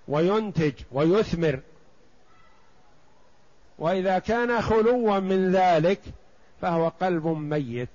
وينتج 0.08 0.72
ويثمر. 0.92 1.60
وإذا 3.78 4.18
كان 4.18 4.62
خلوا 4.62 5.18
من 5.18 5.52
ذلك 5.52 6.00
فهو 6.62 6.88
قلب 6.88 7.26
ميت. 7.26 7.88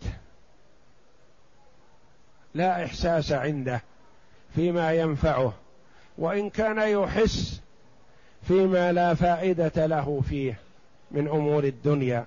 لا 2.53 2.85
إحساس 2.85 3.31
عنده 3.31 3.81
فيما 4.55 4.93
ينفعه. 4.93 5.53
وإن 6.17 6.49
كان 6.49 6.77
يحس 6.77 7.61
فيما 8.47 8.91
لا 8.91 9.13
فائدة 9.13 9.85
له 9.85 10.21
فيه 10.29 10.59
من 11.11 11.27
أمور 11.27 11.63
الدنيا. 11.63 12.25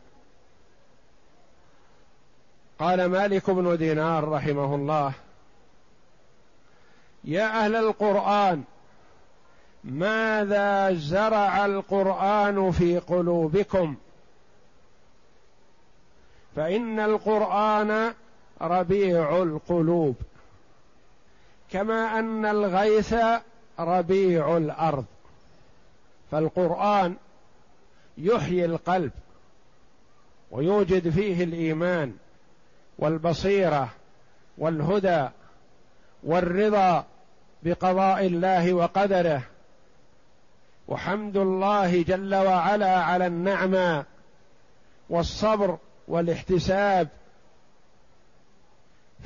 قال 2.82 3.06
مالك 3.06 3.50
بن 3.50 3.76
دينار 3.76 4.28
رحمه 4.28 4.74
الله 4.74 5.12
يا 7.24 7.64
أهل 7.64 7.76
القرآن 7.76 8.62
ماذا 9.84 10.92
زرع 10.94 11.66
القرآن 11.66 12.70
في 12.70 12.98
قلوبكم؟ 12.98 13.96
فإن 16.56 17.00
القرآن 17.00 18.14
ربيع 18.60 19.42
القلوب 19.42 20.14
كما 21.70 22.18
أن 22.18 22.46
الغيث 22.46 23.14
ربيع 23.78 24.56
الأرض. 24.56 25.04
فالقرآن 26.30 27.16
يحيي 28.18 28.64
القلب 28.64 29.12
ويوجد 30.50 31.10
فيه 31.10 31.44
الإيمان. 31.44 32.16
والبصيرة 33.02 33.88
والهدى 34.58 35.28
والرضا 36.22 37.04
بقضاء 37.62 38.26
الله 38.26 38.72
وقدره. 38.72 39.42
وحمد 40.88 41.36
الله 41.36 42.02
جل 42.02 42.34
وعلا 42.34 43.02
على 43.02 43.26
النعمة 43.26 44.04
والصبر 45.10 45.78
والاحتساب 46.08 47.08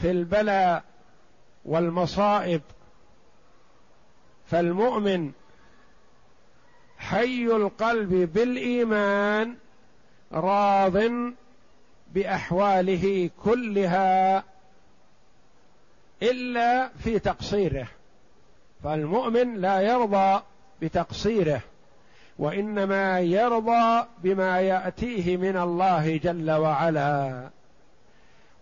في 0.00 0.10
البلاء 0.10 0.82
والمصائب. 1.64 2.62
فالمؤمن 4.46 5.32
حي 6.98 7.46
القلب 7.46 8.10
بالإيمان 8.32 9.56
راض 10.32 10.96
بأحواله 12.16 13.30
كلها 13.44 14.44
إلا 16.22 16.88
في 16.88 17.18
تقصيره. 17.18 17.88
فالمؤمن 18.84 19.54
لا 19.54 19.80
يرضى 19.80 20.42
بتقصيره 20.82 21.60
وإنما 22.38 23.20
يرضى 23.20 24.06
بما 24.22 24.60
يأتيه 24.60 25.36
من 25.36 25.56
الله 25.56 26.16
جل 26.16 26.50
وعلا. 26.50 27.48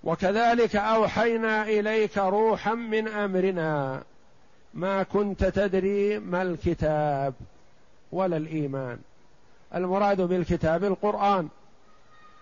وكذلك 0.04 0.76
أوحينا 0.76 1.62
إليك 1.62 2.18
روحا 2.18 2.74
من 2.74 3.08
أمرنا 3.08 4.02
ما 4.74 5.02
كنت 5.02 5.44
تدري 5.44 6.18
ما 6.18 6.42
الكتاب 6.42 7.34
ولا 8.12 8.36
الإيمان. 8.36 8.98
المراد 9.74 10.20
بالكتاب 10.20 10.84
القرآن. 10.84 11.48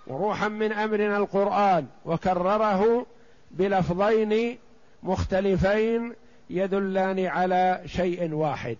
وروحا 0.06 0.48
من 0.48 0.72
أمرنا 0.72 1.16
القرآن 1.16 1.86
وكرره 2.04 3.06
بلفظين 3.50 4.58
مختلفين 5.02 6.14
يدلان 6.50 7.26
على 7.26 7.82
شيء 7.86 8.34
واحد. 8.34 8.76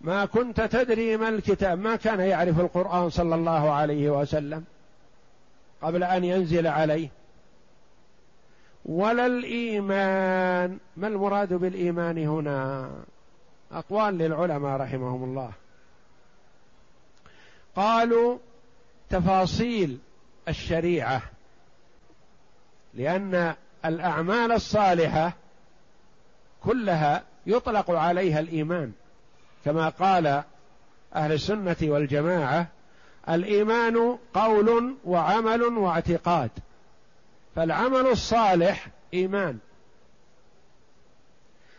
ما 0.00 0.24
كنت 0.24 0.60
تدري 0.60 1.16
ما 1.16 1.28
الكتاب 1.28 1.78
ما 1.78 1.96
كان 1.96 2.20
يعرف 2.20 2.60
القرآن 2.60 3.10
صلى 3.10 3.34
الله 3.34 3.70
عليه 3.70 4.10
وسلم 4.10 4.64
قبل 5.82 6.04
أن 6.04 6.24
ينزل 6.24 6.66
عليه. 6.66 7.08
ولا 8.84 9.26
الإيمان 9.26 10.78
ما 10.96 11.08
المراد 11.08 11.54
بالإيمان 11.54 12.18
هنا؟ 12.18 12.90
أقوال 13.72 14.18
للعلماء 14.18 14.80
رحمهم 14.80 15.24
الله. 15.24 15.50
قالوا 17.76 18.38
تفاصيل 19.10 19.98
الشريعة 20.48 21.22
لأن 22.94 23.54
الأعمال 23.84 24.52
الصالحة 24.52 25.32
كلها 26.64 27.22
يطلق 27.46 27.90
عليها 27.90 28.40
الإيمان. 28.40 28.92
كما 29.64 29.88
قال 29.88 30.42
أهل 31.14 31.32
السنة 31.32 31.76
والجماعة 31.82 32.66
الإيمان 33.28 34.18
قول 34.34 34.96
وعمل 35.04 35.62
واعتقاد 35.62 36.50
فالعمل 37.56 38.06
الصالح 38.06 38.88
إيمان. 39.14 39.58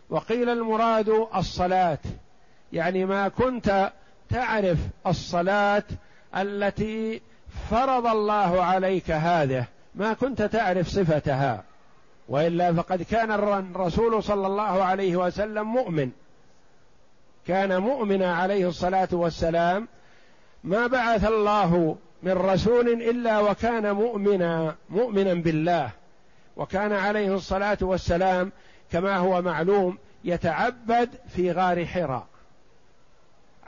وقيل 0.09 0.49
المراد 0.49 1.27
الصلاة 1.35 1.99
يعني 2.73 3.05
ما 3.05 3.27
كنت 3.27 3.91
تعرف 4.29 4.77
الصلاة 5.07 5.83
التي 6.41 7.21
فرض 7.71 8.07
الله 8.07 8.63
عليك 8.63 9.11
هذه 9.11 9.65
ما 9.95 10.13
كنت 10.13 10.41
تعرف 10.41 10.87
صفتها. 10.87 11.63
وإلا 12.29 12.73
فقد 12.73 13.01
كان 13.01 13.31
الرسول 13.31 14.23
صلى 14.23 14.47
الله 14.47 14.83
عليه 14.83 15.15
وسلم 15.15 15.67
مؤمن. 15.67 16.11
كان 17.47 17.77
مؤمنا 17.81 18.35
عليه 18.35 18.67
الصلاة 18.67 19.07
والسلام. 19.11 19.87
ما 20.63 20.87
بعث 20.87 21.27
الله 21.27 21.97
من 22.23 22.31
رسول 22.31 22.87
إلا 22.89 23.39
وكان 23.39 23.91
مؤمنا 23.91 24.75
مؤمنا 24.89 25.33
بالله. 25.33 25.89
وكان 26.57 26.93
عليه 26.93 27.35
الصلاة 27.35 27.77
والسلام 27.81 28.51
كما 28.91 29.17
هو 29.17 29.41
معلوم 29.41 29.97
يتعبد 30.23 31.09
في 31.35 31.51
غار 31.51 31.85
حراء. 31.85 32.27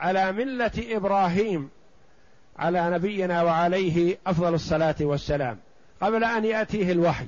على 0.00 0.32
ملة 0.32 0.70
إبراهيم. 0.78 1.70
على 2.58 2.90
نبينا 2.90 3.42
وعليه 3.42 4.18
أفضل 4.26 4.54
الصلاة 4.54 4.96
والسلام 5.00 5.58
قبل 6.00 6.24
أن 6.24 6.44
يأتيه 6.44 6.92
الوحي. 6.92 7.26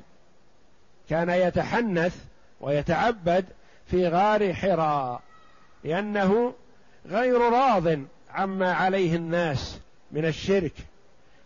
كان 1.09 1.29
يتحنث 1.29 2.15
ويتعبد 2.61 3.45
في 3.87 4.07
غار 4.07 4.53
حراء 4.53 5.21
لأنه 5.83 6.53
غير 7.05 7.41
راض 7.41 7.99
عما 8.29 8.73
عليه 8.73 9.15
الناس 9.15 9.79
من 10.11 10.25
الشرك 10.25 10.73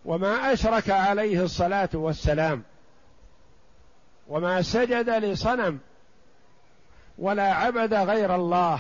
وما 0.06 0.54
أشرك 0.54 0.90
عليه 0.90 1.44
الصلاة 1.44 1.90
والسلام 1.94 2.64
وما 4.28 4.62
سجد 4.62 5.10
لصنم 5.10 5.80
ولا 7.18 7.54
عبد 7.54 7.94
غير 7.94 8.36
الله 8.36 8.80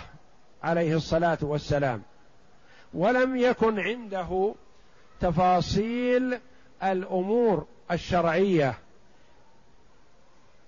عليه 0.64 0.96
الصلاة 0.96 1.38
والسلام 1.42 2.02
ولم 2.94 3.38
يكن 3.38 3.80
عنده 3.80 4.56
تفاصيل 5.22 6.38
الأمور 6.84 7.66
الشرعية. 7.92 8.74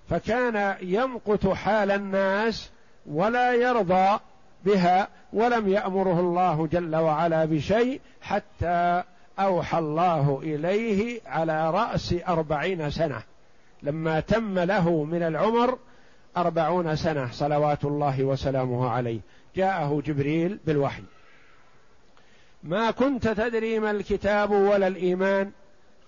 فكان 0.10 0.76
يمقت 0.82 1.48
حال 1.48 1.92
الناس 1.92 2.70
ولا 3.06 3.54
يرضى 3.54 4.20
بها 4.66 5.08
ولم 5.34 5.70
يأمره 5.70 6.20
الله 6.20 6.68
جل 6.68 6.96
وعلا 6.96 7.46
بشيء 7.46 8.02
حتى 8.22 9.04
أوحى 9.40 9.80
الله 9.80 10.40
إليه 10.44 11.22
على 11.26 11.72
رأس 11.72 12.16
أربعين 12.28 12.90
سنة. 12.90 13.22
لما 13.84 14.20
تم 14.20 14.60
له 14.60 15.04
من 15.04 15.24
العمر 15.24 15.78
أربعون 16.38 16.96
سنة 16.96 17.32
صلوات 17.32 17.86
الله 17.86 18.24
وسلامه 18.24 18.90
عليه. 18.90 19.20
جاءه 19.56 20.02
جبريل 20.06 20.60
بالوحي. 20.66 21.04
ما 22.64 22.92
كنت 22.92 23.28
تدري 23.28 23.80
ما 23.80 23.92
الكتاب 23.92 24.52
ولا 24.52 24.88
الإيمان. 24.88 25.52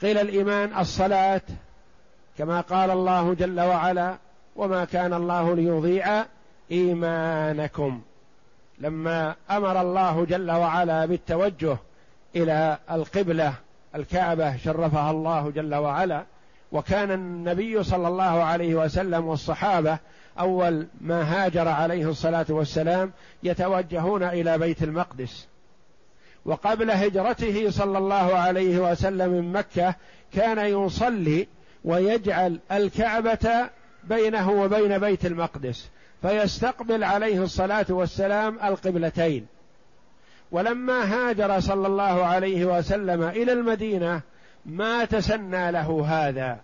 قيل 0.02 0.18
الإيمان 0.18 0.80
الصلاة 0.80 1.42
كما 2.38 2.62
قال 2.62 2.92
الله 2.92 3.34
جل 3.34 3.60
وعلا 3.60 4.18
وما 4.56 4.86
كان 4.86 5.14
الله 5.14 5.56
ليضيع 5.56 6.26
إيمانكم. 6.72 8.02
لما 8.80 9.36
أمر 9.52 9.82
الله 9.82 10.26
جل 10.26 10.52
وعلا 10.52 11.06
بالتوجه 11.06 11.78
إلى 12.36 12.78
القبلة 12.92 13.54
الكعبة 13.96 14.58
شرفها 14.58 15.12
الله 15.12 15.52
جل 15.52 15.76
وعلا. 15.76 16.26
وكان 16.72 17.12
النبي 17.12 17.84
صلى 17.84 18.08
الله 18.08 18.44
عليه 18.44 18.76
وسلم 18.76 19.28
والصحابة 19.28 19.98
أول 20.40 20.88
ما 21.02 21.24
هاجر 21.24 21.68
عليه 21.68 22.10
الصلاة 22.10 22.46
والسلام 22.50 23.12
يتوجهون 23.44 24.24
إلى 24.24 24.58
بيت 24.58 24.84
المقدس. 24.84 25.48
وقبل 26.46 26.92
هجرته 26.92 27.70
صلى 27.70 27.98
الله 27.98 28.36
عليه 28.36 28.92
وسلم 28.92 29.30
من 29.30 29.52
مكة 29.52 29.96
كان 30.34 30.86
يصلي 30.86 31.48
ويجعل 31.84 32.60
الكعبة 32.72 33.70
بينه 34.04 34.52
وبين 34.52 34.98
بيت 34.98 35.26
المقدس 35.26 35.90
فيستقبل 36.22 37.04
عليه 37.04 37.44
الصلاة 37.44 37.86
والسلام 37.90 38.60
القبلتين. 38.64 39.46
ولما 40.52 41.04
هاجر 41.04 41.60
صلى 41.60 41.88
الله 41.88 42.26
عليه 42.26 42.66
وسلم 42.66 43.24
إلى 43.24 43.52
المدينة 43.52 44.22
ما 44.66 45.06
تسنى 45.06 45.72
له 45.72 46.06
هذا 46.08 46.60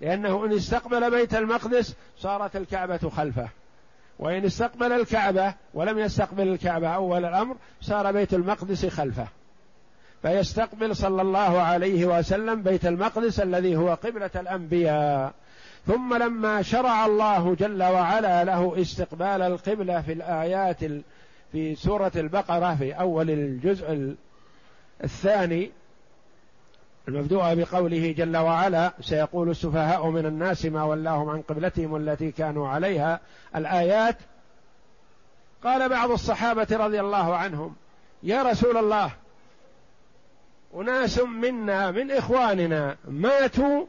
لأنه 0.00 0.44
إن 0.44 0.52
استقبل 0.52 1.10
بيت 1.10 1.34
المقدس 1.34 1.94
صارت 2.18 2.56
الكعبة 2.56 3.10
خلفه. 3.16 3.48
وإن 4.22 4.44
استقبل 4.44 4.92
الكعبة 4.92 5.54
ولم 5.74 5.98
يستقبل 5.98 6.48
الكعبة 6.48 6.88
أول 6.88 7.24
الأمر 7.24 7.56
صار 7.80 8.12
بيت 8.12 8.34
المقدس 8.34 8.86
خلفه. 8.86 9.26
فيستقبل 10.22 10.96
صلى 10.96 11.22
الله 11.22 11.60
عليه 11.60 12.06
وسلم 12.06 12.62
بيت 12.62 12.86
المقدس 12.86 13.40
الذي 13.40 13.76
هو 13.76 13.94
قبلة 13.94 14.30
الأنبياء. 14.36 15.32
ثم 15.86 16.14
لما 16.14 16.62
شرع 16.62 17.06
الله 17.06 17.54
جل 17.54 17.82
وعلا 17.82 18.44
له 18.44 18.80
استقبال 18.80 19.42
القبلة 19.42 20.00
في 20.00 20.12
الآيات 20.12 20.78
في 21.52 21.74
سورة 21.74 22.12
البقرة 22.16 22.74
في 22.74 22.92
أول 22.92 23.30
الجزء 23.30 24.14
الثاني 25.04 25.70
المبدوءة 27.08 27.54
بقوله 27.54 28.12
جل 28.12 28.36
وعلا 28.36 28.92
سيقول 29.00 29.50
السفهاء 29.50 30.06
من 30.06 30.26
الناس 30.26 30.66
ما 30.66 30.84
ولاهم 30.84 31.28
عن 31.28 31.42
قبلتهم 31.42 31.96
التي 31.96 32.30
كانوا 32.30 32.68
عليها. 32.68 33.20
الآيات 33.56 34.16
قال 35.64 35.88
بعض 35.88 36.10
الصحابة 36.10 36.66
رضي 36.70 37.00
الله 37.00 37.36
عنهم 37.36 37.74
يا 38.22 38.42
رسول 38.42 38.76
الله 38.76 39.10
أناس 40.74 41.18
منا 41.18 41.90
من 41.90 42.10
إخواننا 42.10 42.96
ماتوا 43.08 43.86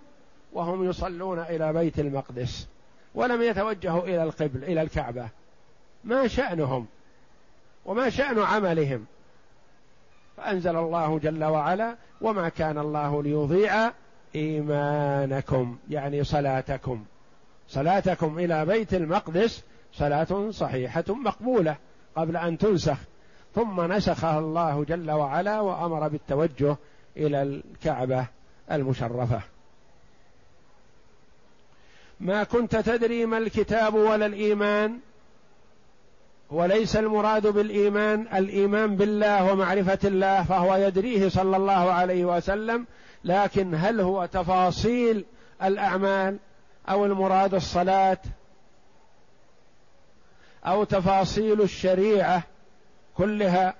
وهم 0.53 0.89
يصلون 0.89 1.39
إلى 1.39 1.73
بيت 1.73 1.99
المقدس 1.99 2.67
ولم 3.15 3.41
يتوجهوا 3.41 4.03
إلى 4.03 4.23
القبل 4.23 4.63
إلى 4.63 4.81
الكعبة. 4.81 5.29
ما 6.03 6.27
شأنهم 6.27 6.87
وما 7.85 8.09
شأن 8.09 8.39
عملهم؟ 8.39 9.05
فأنزل 10.37 10.75
الله 10.75 11.19
جل 11.19 11.43
وعلا 11.43 11.95
وما 12.21 12.49
كان 12.49 12.77
الله 12.77 13.23
ليضيع 13.23 13.91
إيمانكم 14.35 15.77
يعني 15.89 16.23
صلاتكم. 16.23 17.05
صلاتكم 17.67 18.39
إلى 18.39 18.65
بيت 18.65 18.93
المقدس 18.93 19.63
صلاة 19.93 20.51
صحيحة 20.51 21.03
مقبولة 21.09 21.75
قبل 22.15 22.37
أن 22.37 22.57
تنسخ. 22.57 22.97
ثم 23.55 23.93
نسخها 23.93 24.39
الله 24.39 24.83
جل 24.83 25.11
وعلا 25.11 25.59
وأمر 25.59 26.07
بالتوجه 26.07 26.77
إلى 27.17 27.43
الكعبة 27.43 28.27
المشرفة. 28.71 29.41
ما 32.19 32.43
كنت 32.43 32.75
تدري 32.75 33.25
ما 33.25 33.37
الكتاب 33.37 33.93
ولا 33.93 34.25
الإيمان؟ 34.25 34.99
وليس 36.51 36.95
المراد 36.95 37.47
بالإيمان 37.47 38.27
الإيمان 38.33 38.95
بالله 38.95 39.51
ومعرفة 39.51 39.99
الله 40.03 40.43
فهو 40.43 40.75
يدريه 40.75 41.29
صلى 41.29 41.57
الله 41.57 41.91
عليه 41.91 42.25
وسلم 42.25 42.85
لكن 43.23 43.75
هل 43.75 44.01
هو 44.01 44.25
تفاصيل 44.25 45.25
الأعمال 45.63 46.37
أو 46.89 47.05
المراد 47.05 47.53
الصلاة 47.53 48.17
أو 50.65 50.83
تفاصيل 50.83 51.61
الشريعة 51.61 52.43
كلها؟ 53.17 53.73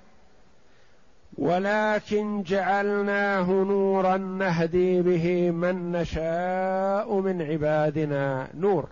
ولكن 1.38 2.42
جعلناه 2.42 3.50
نورا 3.50 4.16
نهدي 4.16 5.02
به 5.02 5.50
من 5.50 5.92
نشاء 5.92 7.14
من 7.14 7.42
عبادنا 7.42 8.48
نور. 8.54 8.88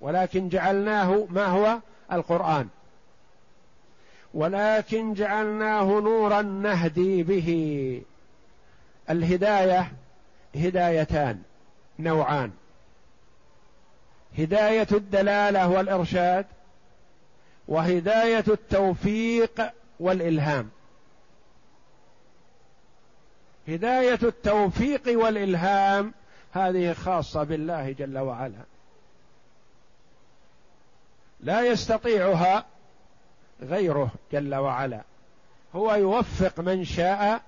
ولكن 0.00 0.48
جعلناه 0.48 1.26
ما 1.30 1.46
هو؟ 1.46 1.78
القرآن. 2.12 2.68
ولكن 4.34 5.14
جعلناه 5.14 5.84
نورا 5.84 6.42
نهدي 6.42 7.22
به. 7.22 8.02
الهداية 9.10 9.92
هدايتان 10.56 11.42
نوعان. 11.98 12.50
هداية 14.38 14.86
الدلالة 14.92 15.68
والإرشاد 15.68 16.46
وهداية 17.68 18.44
التوفيق 18.48 19.72
والإلهام. 20.00 20.70
هداية 23.68 24.18
التوفيق 24.22 25.02
والإلهام 25.06 26.14
هذه 26.52 26.92
خاصة 26.92 27.44
بالله 27.44 27.92
جل 27.92 28.18
وعلا. 28.18 28.73
لا 31.44 31.60
يستطيعها 31.60 32.64
غيره 33.62 34.10
جل 34.32 34.54
وعلا. 34.54 35.02
هو 35.74 35.94
يوفق 35.94 36.60
من 36.60 36.84
شاء 36.84 37.42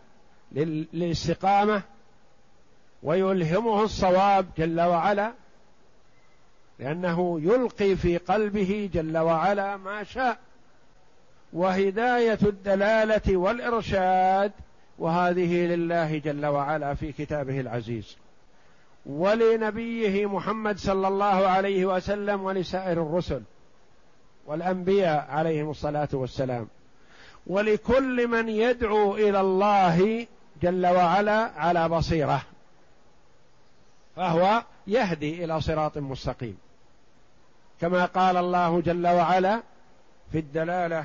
للاستقامة 0.53 1.83
ويلهمه 3.03 3.83
الصواب 3.83 4.47
جل 4.59 4.81
وعلا 4.81 5.33
لأنه 6.79 7.41
يلقي 7.41 7.97
في 7.97 8.17
قلبه 8.17 8.91
جل 8.95 9.19
وعلا 9.19 9.77
ما 9.77 10.05
شاء. 10.05 10.39
وهداية 11.53 12.39
الدلالة 12.43 13.37
والإرشاد 13.37 14.53
وهذه 14.99 15.67
لله 15.67 16.19
جل 16.19 16.47
وعلا 16.47 16.95
في 16.95 17.13
كتابه 17.13 17.61
العزيز. 17.61 18.17
ولنبيه 19.07 20.27
محمد 20.27 20.79
صلى 20.79 21.09
الله 21.09 21.47
عليه 21.49 21.87
وسلم 21.87 22.43
ولسائر 22.43 23.03
الرسل. 23.03 23.43
والأنبياء 24.47 25.27
عليهم 25.31 25.71
الصلاة 25.71 26.09
والسلام. 26.13 26.69
ولكل 27.47 28.29
من 28.29 28.49
يدعو 28.49 29.15
إلى 29.15 29.41
الله 29.41 30.27
جل 30.63 30.87
وعلا 30.87 31.51
على 31.57 31.89
بصيرة 31.89 32.43
فهو 34.17 34.63
يهدي 34.87 35.45
إلى 35.45 35.61
صراط 35.61 35.99
مستقيم. 35.99 36.59
كما 37.81 38.05
قال 38.05 38.37
الله 38.37 38.81
جل 38.81 39.07
وعلا 39.07 39.63
في 40.33 40.39
الدلالة 40.39 41.05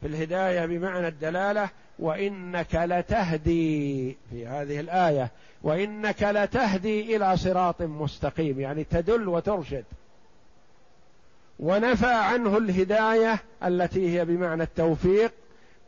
في 0.00 0.06
الهداية 0.06 0.66
بمعنى 0.66 1.08
الدلالة 1.08 1.68
وإنك 1.98 2.74
لتهدي 2.74 4.16
في 4.30 4.46
هذه 4.46 4.80
الآية 4.80 5.30
وإنك 5.62 6.22
لتهدي 6.22 7.16
إلى 7.16 7.36
صراط 7.36 7.82
مستقيم 7.82 8.60
يعني 8.60 8.84
تدل 8.84 9.28
وترشد. 9.28 9.84
ونفى 11.60 12.12
عنه 12.12 12.58
الهداية 12.58 13.38
التي 13.64 14.18
هي 14.18 14.24
بمعنى 14.24 14.62
التوفيق 14.62 15.32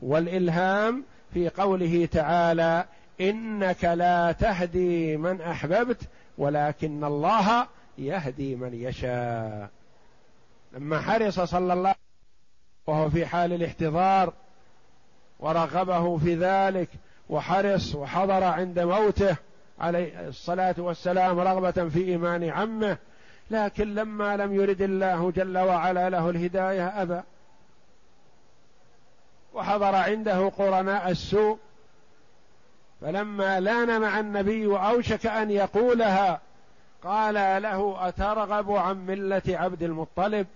والإلهام 0.00 1.04
في 1.35 1.48
قوله 1.48 2.06
تعالى 2.06 2.85
إنك 3.20 3.85
لا 3.85 4.32
تهدي 4.32 5.16
من 5.16 5.40
أحببت 5.40 6.00
ولكن 6.38 7.04
الله 7.04 7.66
يهدي 7.98 8.56
من 8.56 8.74
يشاء. 8.74 9.70
لما 10.72 11.00
حرص 11.00 11.40
صلى 11.40 11.72
الله 11.72 11.94
وهو 12.87 13.11
في 13.11 13.26
حال 13.26 13.52
الاحتضار 13.52 14.32
ورغبه 15.40 16.18
في 16.18 16.35
ذلك 16.35 16.88
وحرص 17.28 17.94
وحضر 17.94 18.44
عند 18.44 18.78
موته 18.78 19.37
عليه 19.78 20.28
الصلاة 20.28 20.74
والسلام 20.78 21.38
رغبة 21.38 21.88
في 21.88 22.04
إيمان 22.04 22.44
عمه 22.44 22.98
لكن 23.53 23.95
لما 23.95 24.37
لم 24.37 24.55
يرد 24.55 24.83
الله 24.83 25.31
جل 25.31 25.59
وعلا 25.59 26.11
له 26.11 26.31
الهداية 26.31 27.03
أبى. 27.03 27.21
وحضر 29.55 29.95
عنده 29.95 30.49
قرناء 30.49 31.11
السوء. 31.11 31.59
فلما 33.01 33.61
لأن 33.61 34.01
مع 34.01 34.21
النبي 34.21 34.67
وأوشك 34.67 35.27
أن 35.27 35.51
يقولها 35.51 36.41
قال 37.05 37.62
له 37.62 38.09
أترغب 38.09 38.73
عن 38.73 39.07
ملة 39.07 39.43
عبد 39.49 39.83
المطلب؟ 39.83 40.47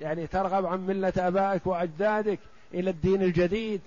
يعني 0.00 0.26
ترغب 0.26 0.66
عن 0.66 0.86
ملة 0.86 1.12
أبائك 1.16 1.66
وأجدادك 1.66 2.38
إلى 2.74 2.90
الدين 2.90 3.22
الجديد 3.22 3.80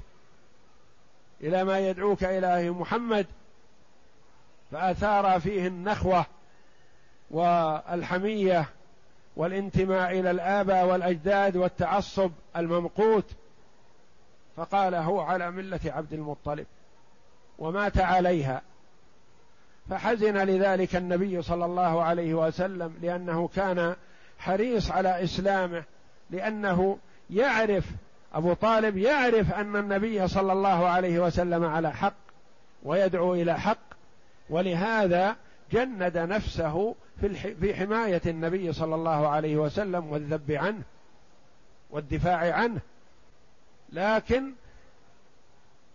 إلى 1.41 1.63
ما 1.63 1.79
يدعوك 1.79 2.23
إليه 2.23 2.73
محمد. 2.73 3.25
فأثار 4.71 5.39
فيه 5.39 5.67
النخوة. 5.67 6.25
والحمية 7.31 8.65
والانتماء 9.35 10.19
إلى 10.19 10.31
الآباء 10.31 10.85
والأجداد 10.85 11.57
والتعصب 11.57 12.31
الممقوت 12.57 13.25
فقال 14.55 14.95
هو 14.95 15.19
على 15.19 15.51
ملة 15.51 15.79
عبد 15.85 16.13
المطلب 16.13 16.65
ومات 17.59 17.97
عليها. 17.97 18.61
فحزن 19.89 20.37
لذلك 20.37 20.95
النبي 20.95 21.41
صلى 21.41 21.65
الله 21.65 22.03
عليه 22.03 22.33
وسلم 22.33 22.97
لأنه 23.01 23.47
كان 23.47 23.95
حريص 24.39 24.91
على 24.91 25.23
إسلامه 25.23 25.83
لأنه 26.29 26.97
يعرف 27.29 27.85
أبو 28.33 28.53
طالب 28.53 28.97
يعرف 28.97 29.53
أن 29.53 29.75
النبي 29.75 30.27
صلى 30.27 30.53
الله 30.53 30.87
عليه 30.87 31.19
وسلم 31.19 31.65
على 31.65 31.91
حق 31.91 32.13
ويدعو 32.83 33.33
إلى 33.33 33.59
حق 33.59 33.77
ولهذا 34.49 35.35
جند 35.71 36.17
نفسه 36.17 36.95
في 37.21 37.53
في 37.53 37.75
حماية 37.75 38.21
النبي 38.25 38.73
صلى 38.73 38.95
الله 38.95 39.27
عليه 39.27 39.57
وسلم 39.57 40.11
والذب 40.11 40.51
عنه 40.51 40.81
والدفاع 41.91 42.53
عنه. 42.53 42.79
لكن 43.93 44.51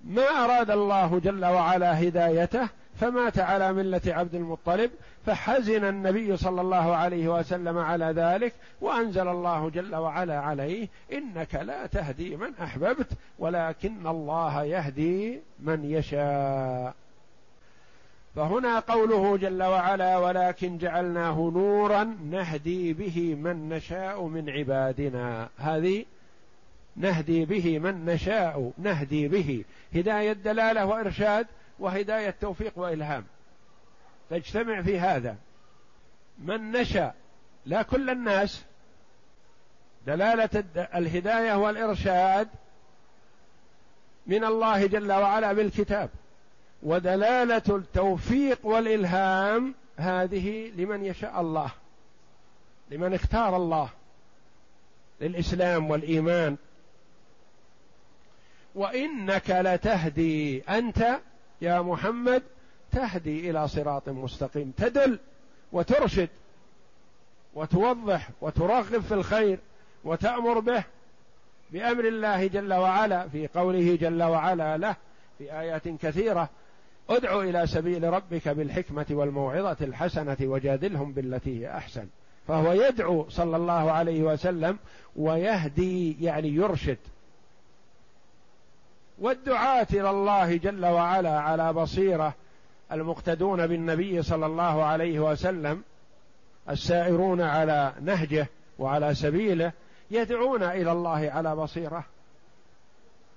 ما 0.05 0.23
أراد 0.23 0.71
الله 0.71 1.19
جل 1.19 1.45
وعلا 1.45 2.09
هدايته 2.09 2.69
فمات 3.01 3.39
على 3.39 3.73
ملة 3.73 4.01
عبد 4.07 4.35
المطلب 4.35 4.91
فحزن 5.27 5.85
النبي 5.85 6.37
صلى 6.37 6.61
الله 6.61 6.97
عليه 6.97 7.29
وسلم 7.29 7.79
على 7.79 8.05
ذلك 8.05 8.55
وأنزل 8.81 9.29
الله 9.29 9.71
جل 9.71 9.95
وعلا 9.95 10.41
عليه 10.41 10.89
إنك 11.12 11.55
لا 11.55 11.87
تهدي 11.87 12.37
من 12.37 12.55
أحببت 12.62 13.09
ولكن 13.39 14.07
الله 14.07 14.65
يهدي 14.65 15.41
من 15.61 15.85
يشاء. 15.85 16.95
فهنا 18.37 18.79
قوله 18.79 19.37
جل 19.37 19.62
وعلا 19.62 20.18
ولكن 20.18 20.79
جعلناه 20.79 21.51
نورا 21.55 22.05
نهدي 22.05 22.92
به 22.92 23.35
من 23.35 23.68
نشاء 23.68 24.22
من 24.22 24.51
عبادنا. 24.51 25.49
هذه 25.59 26.05
نهدي 26.96 27.44
به 27.44 27.79
من 27.79 28.05
نشاء 28.05 28.72
نهدي 28.79 29.29
به. 29.29 29.64
هداية 29.94 30.33
دلاله 30.33 30.87
وإرشاد 30.87 31.46
وهداية 31.79 32.35
توفيق 32.40 32.72
وإلهام. 32.79 33.25
تجتمع 34.31 34.83
في 34.83 35.01
هذا. 35.01 35.37
من 36.38 36.72
نشأ 36.72 37.12
لا 37.66 37.83
كل 37.83 38.11
الناس. 38.11 38.64
دلالة 40.07 40.64
الهداية 40.77 41.55
والإرشاد 41.55 42.49
من 44.27 44.44
الله 44.44 44.87
جل 44.87 45.12
وعلا 45.12 45.53
بالكتاب. 45.53 46.11
ودلالة 46.83 47.62
التوفيق 47.69 48.67
والإلهام 48.67 49.75
هذه 49.97 50.73
لمن 50.77 51.05
يشاء 51.05 51.41
الله 51.41 51.71
لمن 52.91 53.15
اختار 53.15 53.57
الله 53.57 53.89
للإسلام 55.21 55.91
والإيمان. 55.91 56.57
وإنك 58.75 59.51
لتهدي 59.51 60.62
أنت 60.62 61.19
يا 61.61 61.83
محمد 61.83 62.43
تهدي 62.93 63.51
إلى 63.51 63.69
صراط 63.69 64.09
مستقيم. 64.09 64.73
تدل 64.77 65.19
وترشد 65.73 66.29
وتوضح 67.55 68.29
وترغب 68.41 69.01
في 69.01 69.15
الخير 69.15 69.59
وتأمر 70.05 70.59
به 70.59 70.85
بأمر 71.71 72.09
الله 72.09 72.47
جل 72.47 72.75
وعلا 72.75 73.29
في 73.29 73.47
قوله 73.47 73.97
جل 74.01 74.23
وعلا 74.23 74.77
له 74.77 74.97
في 75.39 75.53
آيات 75.53 75.89
كثيرة 75.89 76.49
ادع 77.11 77.40
إلى 77.40 77.66
سبيل 77.66 78.05
ربك 78.05 78.49
بالحكمة 78.49 79.07
والموعظة 79.11 79.77
الحسنة 79.81 80.37
وجادلهم 80.40 81.12
بالتي 81.12 81.61
هي 81.61 81.77
أحسن. 81.77 82.07
فهو 82.49 82.73
يدعو 82.73 83.29
صلى 83.29 83.57
الله 83.57 83.90
عليه 83.90 84.23
وسلم 84.23 84.79
ويهدي 85.16 86.25
يعني 86.25 86.49
يرشد. 86.49 86.99
والدعاة 89.19 89.87
إلى 89.92 90.11
الله 90.11 90.57
جل 90.57 90.87
وعلا 90.87 91.40
على 91.40 91.73
بصيرة 91.73 92.35
المقتدون 92.92 93.66
بالنبي 93.66 94.23
صلى 94.23 94.47
الله 94.47 94.85
عليه 94.85 95.21
وسلم 95.21 95.83
السائرون 96.71 97.40
على 97.40 97.92
نهجه 98.01 98.47
وعلى 98.79 99.14
سبيله 99.14 99.73
يدعون 100.11 100.62
إلى 100.62 100.92
الله 100.92 101.31
على 101.31 101.57
بصيرة. 101.57 102.05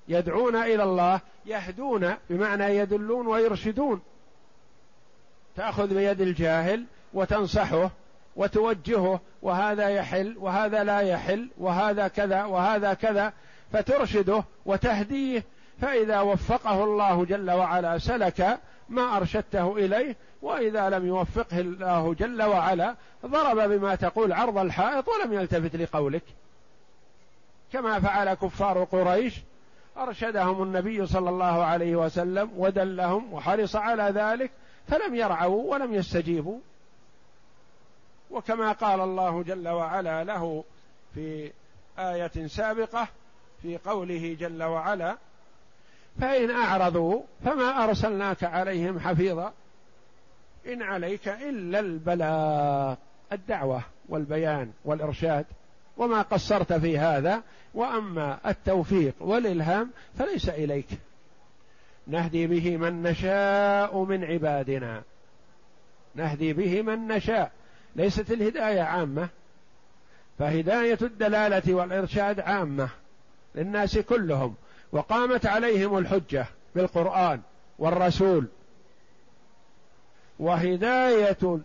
يدعون 0.09 0.55
إلى 0.55 0.83
الله 0.83 1.21
يهدون 1.45 2.13
بمعنى 2.29 2.63
يدلون 2.63 3.27
ويرشدون. 3.27 4.01
تأخذ 5.55 5.93
بيد 5.93 6.21
الجاهل 6.21 6.85
وتنصحه 7.13 7.91
وتوجهه 8.35 9.19
وهذا 9.41 9.89
يحل 9.89 10.35
وهذا 10.37 10.83
لا 10.83 10.99
يحل 10.99 11.49
وهذا 11.57 12.07
كذا 12.07 12.43
وهذا 12.43 12.93
كذا 12.93 13.33
فترشده 13.73 14.43
وتهديه. 14.65 15.43
فإذا 15.81 16.19
وفقه 16.21 16.83
الله 16.83 17.25
جل 17.25 17.51
وعلا 17.51 17.97
سلك 17.97 18.59
ما 18.89 19.17
أرشدته 19.17 19.77
إليه 19.77 20.15
وإذا 20.41 20.89
لم 20.89 21.07
يوفقه 21.07 21.59
الله 21.59 22.13
جل 22.13 22.43
وعلا 22.43 22.95
ضرب 23.25 23.69
بما 23.69 23.95
تقول 23.95 24.33
عرض 24.33 24.57
الحائط 24.57 25.05
ولم 25.07 25.33
يلتفت 25.33 25.75
لقولك. 25.75 26.23
كما 27.73 27.99
فعل 27.99 28.33
كفار 28.33 28.83
قريش 28.83 29.41
أرشدهم 29.97 30.63
النبي 30.63 31.07
صلى 31.07 31.29
الله 31.29 31.63
عليه 31.63 31.95
وسلم 31.95 32.51
ودلهم 32.57 33.33
وحرص 33.33 33.75
على 33.75 34.03
ذلك 34.03 34.51
فلم 34.87 35.15
يرعوا 35.15 35.71
ولم 35.71 35.93
يستجيبوا. 35.93 36.59
وكما 38.31 38.71
قال 38.71 38.99
الله 38.99 39.43
جل 39.43 39.67
وعلا 39.67 40.23
له 40.23 40.63
في 41.13 41.51
آية 41.99 42.47
سابقة 42.47 43.07
في 43.61 43.77
قوله 43.77 44.37
جل 44.39 44.63
وعلا 44.63 45.17
فإن 46.21 46.51
أعرضوا 46.51 47.21
فما 47.45 47.83
أرسلناك 47.83 48.43
عليهم 48.43 48.99
حفيظا 48.99 49.53
إن 50.67 50.81
عليك 50.81 51.27
إلا 51.27 51.79
البلاغ 51.79 52.95
الدعوة 53.31 53.81
والبيان 54.09 54.71
والإرشاد. 54.85 55.45
وما 55.99 56.21
قصرت 56.21 56.73
في 56.73 56.97
هذا 56.97 57.41
وأما 57.73 58.37
التوفيق 58.45 59.13
والإلهام 59.19 59.91
فليس 60.19 60.49
إليك. 60.49 60.87
نهدي 62.07 62.47
به 62.47 62.77
من 62.77 63.03
نشاء 63.03 64.03
من 64.03 64.23
عبادنا. 64.23 65.01
نهدي 66.15 66.53
به 66.53 66.81
من 66.81 67.07
نشاء. 67.07 67.51
ليست 67.95 68.31
الهداية 68.31 68.81
عامة. 68.81 69.29
فهداية 70.39 70.97
الدلالة 71.01 71.73
والإرشاد 71.73 72.39
عامة 72.39 72.89
للناس 73.55 73.97
كلهم. 73.97 74.55
وقامت 74.91 75.45
عليهم 75.45 75.97
الحجة 75.97 76.45
بالقرآن 76.75 77.41
والرسول. 77.79 78.47
وهداية 80.39 81.59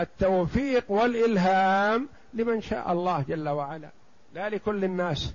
التوفيق 0.00 0.84
والإلهام 0.88 2.08
لمن 2.34 2.60
شاء 2.60 2.92
الله 2.92 3.24
جل 3.28 3.48
وعلا. 3.48 3.88
لا 4.34 4.48
لكل 4.48 4.84
الناس. 4.84 5.32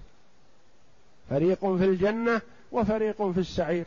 فريق 1.30 1.60
في 1.60 1.86
الجنة 1.86 2.42
وفريق 2.72 3.32
في 3.32 3.40
السعير. 3.40 3.86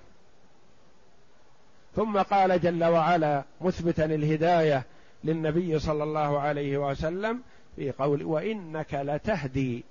ثم 1.96 2.18
قال 2.18 2.60
جل 2.60 2.84
وعلا 2.84 3.44
مثبتا 3.60 4.04
الهداية 4.04 4.84
للنبي 5.24 5.78
صلى 5.78 6.02
الله 6.02 6.40
عليه 6.40 6.78
وسلم 6.78 7.42
في 7.76 7.90
قول 7.90 8.22
وإنك 8.22 8.94
لتهدي 8.94 9.84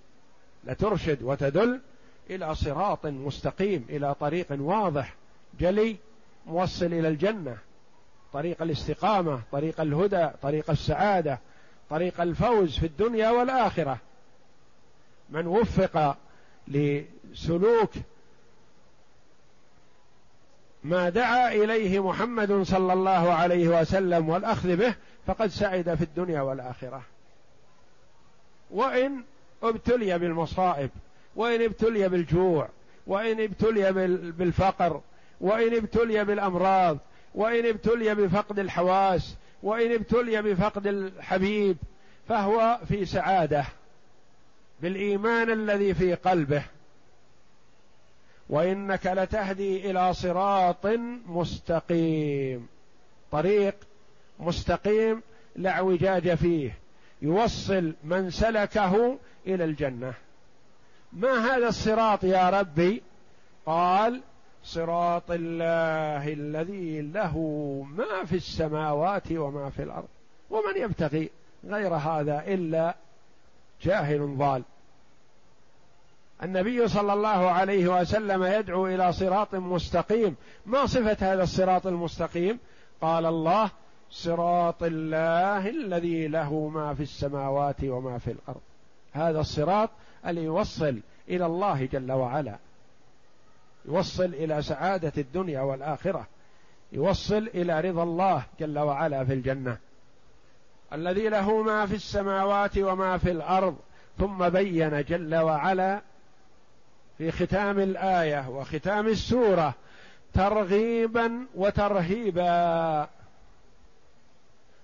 لترشد 0.63 1.23
وتدل 1.23 1.79
إلى 2.29 2.55
صراط 2.55 3.05
مستقيم 3.05 3.85
إلى 3.89 4.15
طريق 4.19 4.47
واضح 4.51 5.15
جلي 5.59 5.95
موصل 6.45 6.85
إلى 6.85 7.07
الجنة. 7.07 7.57
طريق 8.33 8.61
الاستقامة 8.61 9.41
طريق 9.51 9.81
الهدى 9.81 10.29
طريق 10.41 10.69
السعادة. 10.69 11.39
طريق 11.89 12.21
الفوز 12.21 12.79
في 12.79 12.85
الدنيا 12.85 13.29
والآخرة. 13.29 13.97
من 15.29 15.47
وفق 15.47 16.17
لسلوك 16.67 17.91
ما 20.83 21.09
دعا 21.09 21.51
إليه 21.51 22.03
محمد 22.03 22.61
صلى 22.61 22.93
الله 22.93 23.33
عليه 23.33 23.81
وسلم 23.81 24.29
والأخذ 24.29 24.75
به 24.75 24.95
فقد 25.27 25.47
سعد 25.47 25.95
في 25.95 26.03
الدنيا 26.03 26.41
والآخرة. 26.41 27.01
وإن 28.71 29.23
ابتلي 29.63 30.19
بالمصائب 30.19 30.89
وإن 31.35 31.61
ابتلي 31.61 32.09
بالجوع 32.09 32.69
وإن 33.07 33.41
ابتلي 33.41 33.91
بالفقر 34.31 35.01
وإن 35.41 35.75
ابتلي 35.75 36.25
بالأمراض 36.25 36.97
وإن 37.35 37.65
ابتلي 37.65 38.15
بفقد 38.15 38.59
الحواس 38.59 39.35
وإن 39.63 39.91
ابتلي 39.91 40.41
بفقد 40.41 40.87
الحبيب 40.87 41.77
فهو 42.27 42.79
في 42.87 43.05
سعادة 43.05 43.65
بالإيمان 44.81 45.51
الذي 45.51 45.93
في 45.93 46.15
قلبه. 46.15 46.63
وإنك 48.49 49.05
لتهدي 49.05 49.91
إلى 49.91 50.13
صراط 50.13 50.85
مستقيم 51.27 52.67
طريق 53.31 53.75
مستقيم 54.39 55.21
لا 55.55 55.69
اعوجاج 55.69 56.33
فيه 56.35 56.77
يوصل 57.21 57.93
من 58.03 58.31
سلكه 58.31 59.17
إلى 59.47 59.63
الجنة. 59.63 60.13
ما 61.13 61.55
هذا 61.55 61.67
الصراط 61.67 62.23
يا 62.23 62.49
ربي؟ 62.49 63.01
قال 63.65 64.21
صراط 64.63 65.31
الله 65.31 66.33
الذي 66.33 67.01
له 67.01 67.37
ما 67.97 68.25
في 68.25 68.35
السماوات 68.35 69.31
وما 69.31 69.69
في 69.69 69.83
الأرض 69.83 70.07
ومن 70.49 70.81
يبتغي 70.81 71.29
غير 71.65 71.95
هذا 71.95 72.43
إلا 72.47 72.95
جاهل 73.81 74.37
ضال. 74.37 74.63
النبي 76.43 76.87
صلى 76.87 77.13
الله 77.13 77.51
عليه 77.51 78.01
وسلم 78.01 78.43
يدعو 78.43 78.87
إلى 78.87 79.13
صراط 79.13 79.55
مستقيم. 79.55 80.35
ما 80.65 80.85
صفة 80.85 81.33
هذا 81.33 81.43
الصراط 81.43 81.87
المستقيم؟ 81.87 82.59
قال 83.01 83.25
الله 83.25 83.69
صراط 84.11 84.83
الله 84.83 85.69
الذي 85.69 86.27
له 86.27 86.67
ما 86.67 86.93
في 86.93 87.03
السماوات 87.03 87.83
وما 87.83 88.17
في 88.17 88.31
الأرض. 88.31 88.61
هذا 89.13 89.39
الصراط 89.39 89.89
اللي 90.27 90.43
يوصل 90.43 90.99
إلى 91.29 91.45
الله 91.45 91.85
جل 91.85 92.11
وعلا. 92.11 92.55
يوصل 93.89 94.25
إلى 94.25 94.61
سعادة 94.61 95.13
الدنيا 95.17 95.61
والآخرة. 95.61 96.27
يوصل 96.91 97.49
إلى 97.53 97.81
رضا 97.81 98.03
الله 98.03 98.43
جل 98.59 98.79
وعلا 98.79 99.25
في 99.25 99.33
الجنة. 99.33 99.77
الذي 100.93 101.29
له 101.29 101.61
ما 101.61 101.85
في 101.85 101.95
السماوات 101.95 102.77
وما 102.77 103.17
في 103.17 103.31
الأرض 103.31 103.77
ثم 104.17 104.49
بين 104.49 105.03
جل 105.03 105.35
وعلا 105.35 106.01
في 107.17 107.31
ختام 107.31 107.79
الآية 107.79 108.49
وختام 108.49 109.07
السورة 109.07 109.73
ترغيبا 110.33 111.45
وترهيبا 111.55 113.07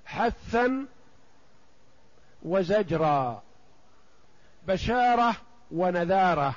حثا 0.05 0.85
وزجرا 2.43 3.43
بشارة 4.67 5.35
ونذارة. 5.71 6.55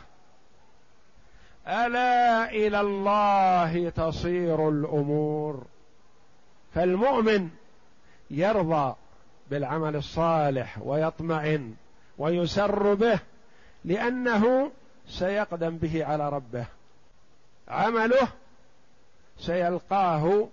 ألا 1.68 2.50
إلى 2.50 2.80
الله 2.80 3.90
تصير 3.90 4.68
الأمور. 4.68 5.64
فالمؤمن 6.74 7.48
يرضى 8.30 8.94
بالعمل 9.50 9.96
الصالح 9.96 10.78
ويطمئن 10.82 11.74
ويسر 12.18 12.94
به 12.94 13.20
لأنه 13.84 14.70
سيقدم 15.08 15.76
به 15.76 16.04
على 16.04 16.28
ربه. 16.28 16.64
عمله 17.68 18.28
سيلقاه 19.38 20.48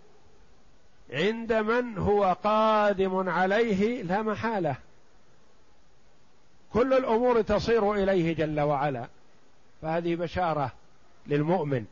عند 1.13 1.53
من 1.53 1.97
هو 1.97 2.38
قادم 2.43 3.30
عليه 3.30 4.01
لا 4.01 4.22
محالة. 4.22 4.76
كل 6.74 6.93
الأمور 6.93 7.41
تصير 7.41 7.93
إليه 7.93 8.36
جل 8.36 8.59
وعلا. 8.59 9.07
فهذه 9.82 10.16
بشارة 10.16 10.72
للمؤمن. 11.28 11.86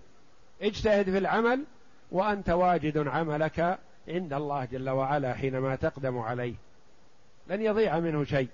اجتهد 0.61 1.09
في 1.09 1.17
العمل 1.17 1.63
وأنت 2.11 2.49
واجد 2.49 3.07
عملك 3.07 3.79
عند 4.07 4.33
الله 4.33 4.65
جل 4.65 4.89
وعلا 4.89 5.33
حينما 5.33 5.75
تقدم 5.75 6.17
عليه. 6.17 6.53
لن 7.47 7.61
يضيع 7.61 7.99
منه 7.99 8.23
شيء. 8.23 8.49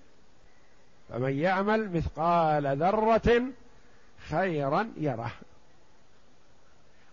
فمن 1.09 1.39
يعمل 1.39 1.91
مثقال 1.91 2.77
ذرة 2.77 3.43
خيرا 4.29 4.91
يره. 4.97 5.31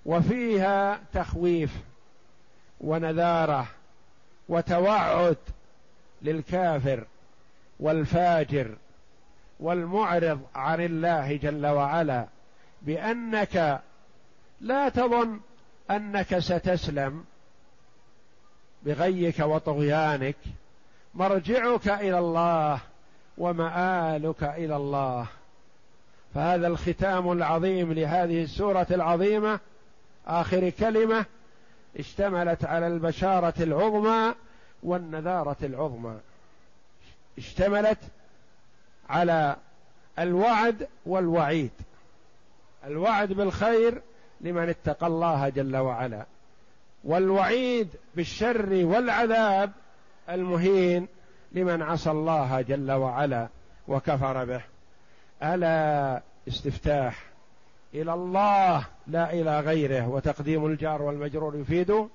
وفيها 0.07 1.01
تخويف 1.13 1.73
ونذارة 2.81 3.67
وتوعد 4.49 5.37
للكافر 6.23 7.07
والفاجر 7.81 8.77
والمعرض 9.61 10.41
عن 10.55 10.81
الله 10.81 11.37
جل 11.37 11.67
وعلا. 11.67 12.27
بأنك 12.83 13.81
لا 14.61 14.89
تظن 14.89 15.41
أنك 15.91 16.39
ستسلم 16.39 17.25
بغيك 18.83 19.39
وطغيانك. 19.39 20.37
مرجعك 21.15 21.89
إلى 21.89 22.19
الله 22.19 22.81
ومآلك 23.39 24.43
إلى 24.43 24.77
الله. 24.77 25.27
فهذا 26.35 26.67
الختام 26.67 27.33
العظيم 27.33 27.93
لهذه 27.93 28.43
السورة 28.43 28.87
العظيمة. 28.91 29.61
آخر 30.27 30.71
كلمة 30.71 31.25
اشتملت 31.99 32.65
على 32.65 32.87
البشارة 32.87 33.55
العظمى 33.61 34.35
والنذارة 34.83 35.57
العظمى. 35.63 36.19
اشتملت 37.39 37.99
على 39.09 39.57
الوعد 40.19 40.89
والوعيد. 41.07 41.71
الوعد 42.87 43.33
بالخير 43.33 44.03
لمن 44.41 44.69
اتقى 44.69 45.07
الله 45.07 45.49
جل 45.49 45.77
وعلا. 45.77 46.27
والوعيد 47.05 47.89
بالشر 48.15 48.85
والعذاب 48.85 49.73
المهين 50.31 51.09
لمن 51.53 51.83
عصى 51.83 52.11
الله 52.11 52.61
جل 52.61 52.93
وعلا 52.93 53.49
وكفر 53.89 54.45
به. 54.45 54.61
ألا 55.43 56.23
استفتاح 56.49 57.25
إلى 57.95 58.15
الله 58.15 58.85
لا 59.07 59.33
إلى 59.33 59.61
غيره 59.61 60.09
وتقديم 60.09 60.67
الجار 60.67 61.03
والمجرور 61.03 61.57
يفيد 61.57 62.09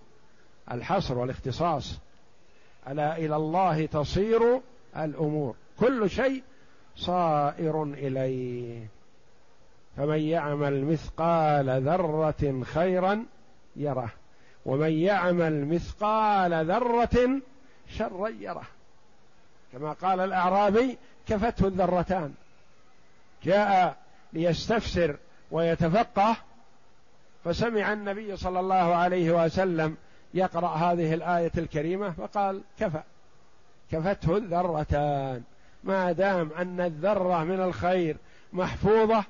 الحصر 0.72 1.18
والاختصاص. 1.18 2.00
ألا 2.88 3.18
إلى 3.18 3.36
الله 3.36 3.86
تصير 3.86 4.62
الأمور. 4.98 5.56
كل 5.80 6.10
شيء 6.10 6.44
صائر 6.96 7.84
إليه. 7.84 8.88
فمن 9.98 10.20
يعمل 10.20 10.86
مثقال 10.86 11.82
ذرة 11.82 12.64
خيرا 12.64 13.26
يره. 13.76 14.10
ومن 14.66 14.92
يعمل 14.92 15.66
مثقال 15.66 16.66
ذرة 16.66 17.42
شرا 17.90 18.30
يره. 18.30 18.64
كما 19.74 19.94
قال 19.94 20.20
الأعرابي 20.20 20.98
كفته 21.28 21.68
الذرتان. 21.68 22.34
جاء 23.44 23.98
ليستفسر 24.34 25.16
ويتفقه 25.52 26.36
فسمع 27.44 27.94
النبي 27.94 28.38
صلى 28.38 28.60
الله 28.60 28.96
عليه 28.96 29.46
وسلم 29.46 29.98
يقرأ 30.34 30.76
هذه 30.76 31.14
الآية 31.14 31.52
الكريمة 31.58 32.12
فقال 32.12 32.62
كفى. 32.80 33.02
كفته 33.92 34.38
الذرتان. 34.38 35.44
ما 35.84 36.12
دام 36.12 36.52
أن 36.58 36.82
الذرة 36.82 37.44
من 37.44 37.62
الخير 37.62 38.18
محفوظة 38.54 39.24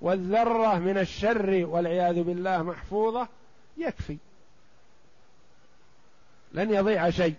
والذرة 0.00 0.78
من 0.78 0.98
الشر 0.98 1.66
والعياذ 1.66 2.22
بالله 2.22 2.62
محفوظة 2.62 3.28
يكفي. 3.76 4.16
لن 6.52 6.74
يضيع 6.74 7.10
شيء. 7.10 7.34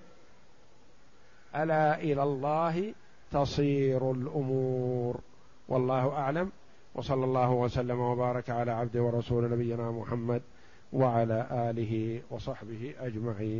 ألا 1.55 1.99
إلى 2.01 2.23
الله 2.23 2.93
تصير 3.31 4.11
الأمور. 4.11 5.19
والله 5.67 6.09
أعلم. 6.09 6.51
وصلى 6.95 7.25
الله 7.25 7.51
وسلم 7.51 7.99
وبارك 7.99 8.49
على 8.49 8.71
عبد 8.71 8.97
ورسول 8.97 9.51
نبينا 9.51 9.91
محمد 9.91 10.41
وعلى 10.93 11.47
آله 11.51 12.21
وصحبه 12.29 12.93
أجمعين. 12.99 13.57